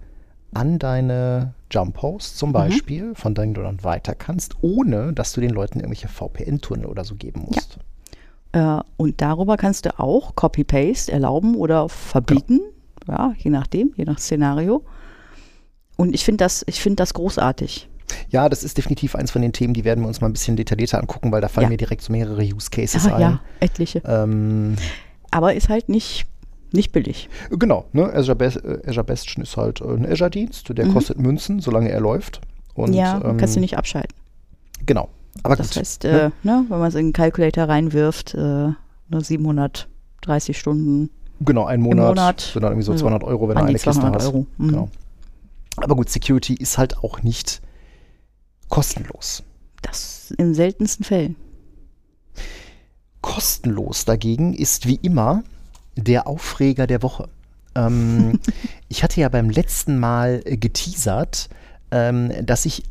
[0.53, 2.37] an deine Jump-Hosts Mhm.
[2.39, 6.85] zum Beispiel, von denen du dann weiter kannst, ohne dass du den Leuten irgendwelche VPN-Tunnel
[6.87, 7.79] oder so geben musst.
[8.53, 12.61] Äh, und darüber kannst du auch Copy-Paste erlauben oder verbieten.
[13.07, 14.83] Ja, je nachdem, je nach Szenario.
[15.97, 17.89] Und ich finde das, ich finde das großartig.
[18.29, 20.55] Ja, das ist definitiv eins von den Themen, die werden wir uns mal ein bisschen
[20.55, 21.69] detaillierter angucken, weil da fallen Ja.
[21.69, 23.21] mir direkt so mehrere Use Cases Ja, ein.
[23.21, 24.01] ja, etliche.
[24.05, 24.75] Ähm,
[25.31, 26.25] Aber ist halt nicht,
[26.71, 27.29] nicht billig.
[27.49, 28.11] Genau, ne?
[28.13, 30.93] Azure, Bas äh, Azure Bastion ist halt ein Azure-Dienst, der Mhm.
[30.93, 32.39] kostet Münzen, solange er läuft.
[32.75, 34.15] Und, ja, ähm, kannst du nicht abschalten.
[34.85, 35.09] Genau.
[35.41, 35.77] Aber Das gut.
[35.77, 38.37] heißt, äh, ne, wenn man es in den Calculator reinwirft, äh,
[39.09, 41.09] nur 730 Stunden
[41.39, 43.91] genau, ein Monat, Monat, sind dann irgendwie so also 200 Euro, wenn du eine Kiste
[43.91, 44.27] 200 hast.
[44.27, 44.45] Euro.
[44.57, 44.67] Mhm.
[44.67, 44.89] Genau.
[45.77, 47.61] Aber gut, Security ist halt auch nicht
[48.69, 49.43] kostenlos.
[49.81, 51.35] Das in seltensten Fällen.
[53.21, 55.43] Kostenlos dagegen ist wie immer
[55.95, 57.29] der Aufreger der Woche.
[57.75, 58.39] Ähm,
[58.89, 61.49] ich hatte ja beim letzten Mal geteasert,
[61.91, 62.83] ähm, dass ich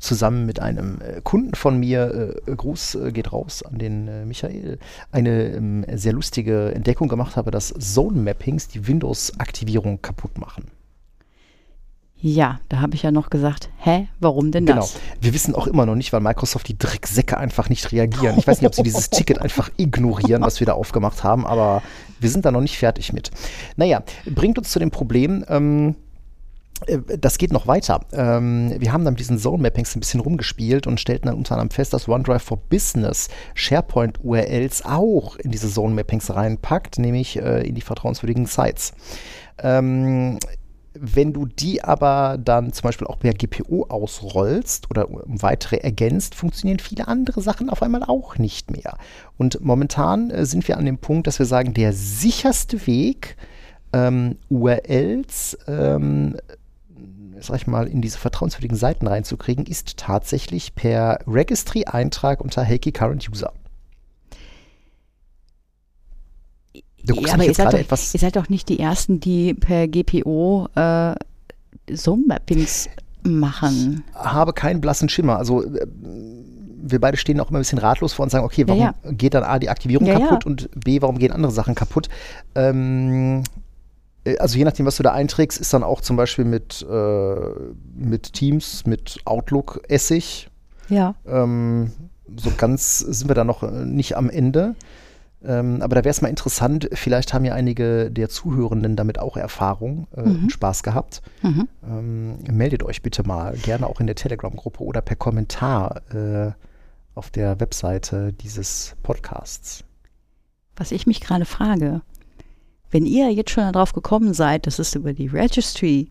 [0.00, 4.24] zusammen mit einem äh, Kunden von mir, äh, Gruß äh, geht raus an den äh,
[4.24, 4.78] Michael,
[5.12, 10.66] eine ähm, sehr lustige Entdeckung gemacht habe, dass Zone-Mappings die Windows-Aktivierung kaputt machen.
[12.22, 14.80] Ja, da habe ich ja noch gesagt, hä, warum denn Genau.
[14.82, 14.96] das?
[15.22, 18.36] Wir wissen auch immer noch nicht, weil Microsoft die Drecksäcke einfach nicht reagieren.
[18.38, 21.82] Ich weiß nicht, ob sie dieses Ticket einfach ignorieren, was wir da aufgemacht haben, aber
[22.18, 23.30] wir sind da noch nicht fertig mit.
[23.76, 26.09] Naja, bringt uns zu dem Problem, ähm, äh,
[27.18, 28.00] das geht noch weiter.
[28.12, 31.70] Ähm, wir haben dann mit diesen Zone-Mappings ein bisschen rumgespielt und stellten dann unter anderem
[31.70, 37.82] fest, dass OneDrive for Business SharePoint-URLs auch in diese Zone-Mappings reinpackt, nämlich äh, in die
[37.82, 38.92] vertrauenswürdigen Sites.
[39.58, 40.38] Ähm,
[40.94, 46.34] wenn du die aber dann zum Beispiel auch per GPO ausrollst oder um weitere ergänzt,
[46.34, 48.96] funktionieren viele andere Sachen auf einmal auch nicht mehr.
[49.36, 53.36] Und momentan äh, sind wir an dem Punkt, dass wir sagen, der sicherste Weg,
[53.92, 56.36] URLs, ähm,
[57.40, 63.28] sag ich mal, in diese vertrauenswürdigen Seiten reinzukriegen, ist tatsächlich per Registry-Eintrag unter Heiki Current
[63.28, 63.52] User.
[67.04, 68.14] Du guckst ja, aber ihr seid, doch, etwas.
[68.14, 71.14] ihr seid doch nicht die Ersten, die per GPO äh,
[71.94, 72.88] Zone-Mappings
[73.22, 74.04] machen.
[74.14, 75.36] habe keinen blassen Schimmer.
[75.36, 75.86] Also äh,
[76.82, 79.34] wir beide stehen auch immer ein bisschen ratlos vor und sagen, okay, warum Ja, geht
[79.34, 80.50] dann A die Aktivierung Ja, kaputt ja.
[80.50, 82.08] und B, warum gehen andere Sachen kaputt?
[82.54, 83.59] Ähm, äh,
[84.38, 87.34] also je nachdem, was du da einträgst, ist dann auch zum Beispiel mit, äh,
[87.94, 90.48] mit Teams, mit Outlook Essig.
[90.88, 91.14] Ja.
[91.26, 91.92] Ähm,
[92.36, 94.74] so ganz sind wir da noch äh, nicht am Ende.
[95.42, 99.38] Ähm, aber da wäre es mal interessant, vielleicht haben ja einige der Zuhörenden damit auch
[99.38, 101.22] Erfahrung äh, und Spaß gehabt.
[101.42, 101.68] Mhm.
[101.82, 106.52] Ähm, meldet euch bitte mal, gerne auch in der Telegram-Gruppe oder per Kommentar äh,
[107.14, 109.82] auf der Webseite dieses Podcasts.
[110.76, 112.02] Was ich mich gerade frage,
[112.90, 116.08] wenn ihr jetzt schon darauf gekommen seid, dass es über die Registry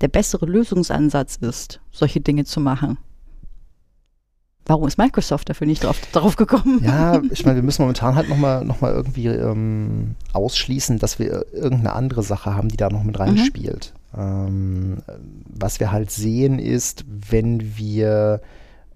[0.00, 2.98] der bessere Lösungsansatz ist, solche Dinge zu machen,
[4.66, 6.80] warum ist Microsoft dafür nicht drauf, drauf gekommen?
[6.84, 11.46] Ja, ich meine, wir müssen momentan halt nochmal noch mal irgendwie ähm, ausschließen, dass wir
[11.52, 13.92] irgendeine andere Sache haben, die da noch mit reinspielt.
[14.16, 14.98] Ähm,
[15.46, 18.40] was wir halt sehen ist, wenn wir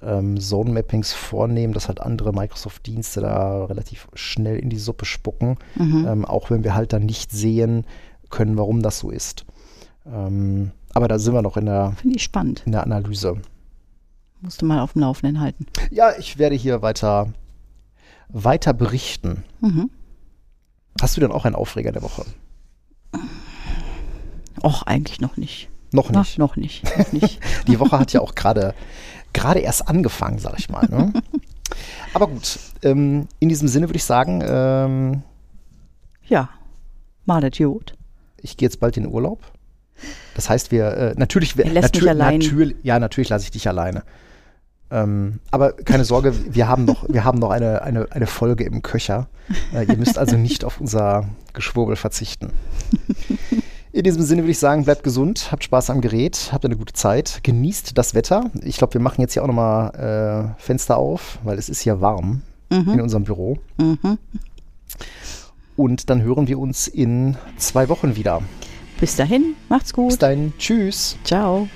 [0.03, 6.07] ähm, Zone-Mappings vornehmen, dass halt andere Microsoft-Dienste da relativ schnell in die Suppe spucken, Mhm.
[6.09, 7.85] ähm, auch wenn wir halt dann nicht sehen
[8.31, 9.45] können, warum das so ist.
[10.07, 12.63] Ähm, aber da sind wir noch in der, Finde ich spannend.
[12.67, 13.37] in der Analyse.
[14.41, 15.67] Musste mal auf dem Laufenden halten.
[15.91, 17.33] Ja, ich werde hier weiter,
[18.29, 19.43] weiter berichten.
[19.61, 19.91] Mhm.
[21.01, 22.25] Hast du denn auch einen Aufreger der Woche?
[24.63, 25.69] Och, eigentlich noch nicht.
[25.93, 26.39] Noch nicht.
[26.39, 26.85] noch nicht.
[26.99, 27.41] Noch nicht.
[27.67, 28.75] Die Woche hat ja auch gerade
[29.33, 30.87] gerade erst angefangen, sag ich mal.
[30.89, 31.13] Ne?
[32.15, 35.23] Aber gut, ähm, in diesem Sinne würde ich sagen, ähm,
[36.27, 36.49] ja,
[37.27, 37.95] mal Idiot.
[38.41, 39.41] ich gehe jetzt bald in den Urlaub.
[40.35, 42.39] Das heißt, wir äh, natürlich, wir, lässt natür- allein.
[42.39, 44.03] natürlich, ja, natürlich lasse ich dich alleine.
[44.91, 48.81] Ähm, aber keine Sorge, wir haben noch, wir haben noch eine, eine, eine Folge im
[48.83, 49.29] Köcher.
[49.75, 52.53] Äh, ihr müsst also nicht auf unser Geschwurbel verzichten.
[53.99, 56.93] In diesem Sinne würde ich sagen, bleibt gesund, habt Spaß am Gerät, habt eine gute
[56.93, 58.49] Zeit, genießt das Wetter.
[58.63, 62.01] Ich glaube, wir machen jetzt hier auch nochmal äh, Fenster auf, weil es ist hier
[62.01, 63.59] warm in unserem Büro.
[63.77, 64.19] Mhm.
[65.77, 68.41] Und dann hören wir uns in zwei Wochen wieder.
[69.01, 70.11] Bis dahin, macht's gut.
[70.11, 71.17] Bis dahin, tschüss.
[71.25, 71.67] Ciao.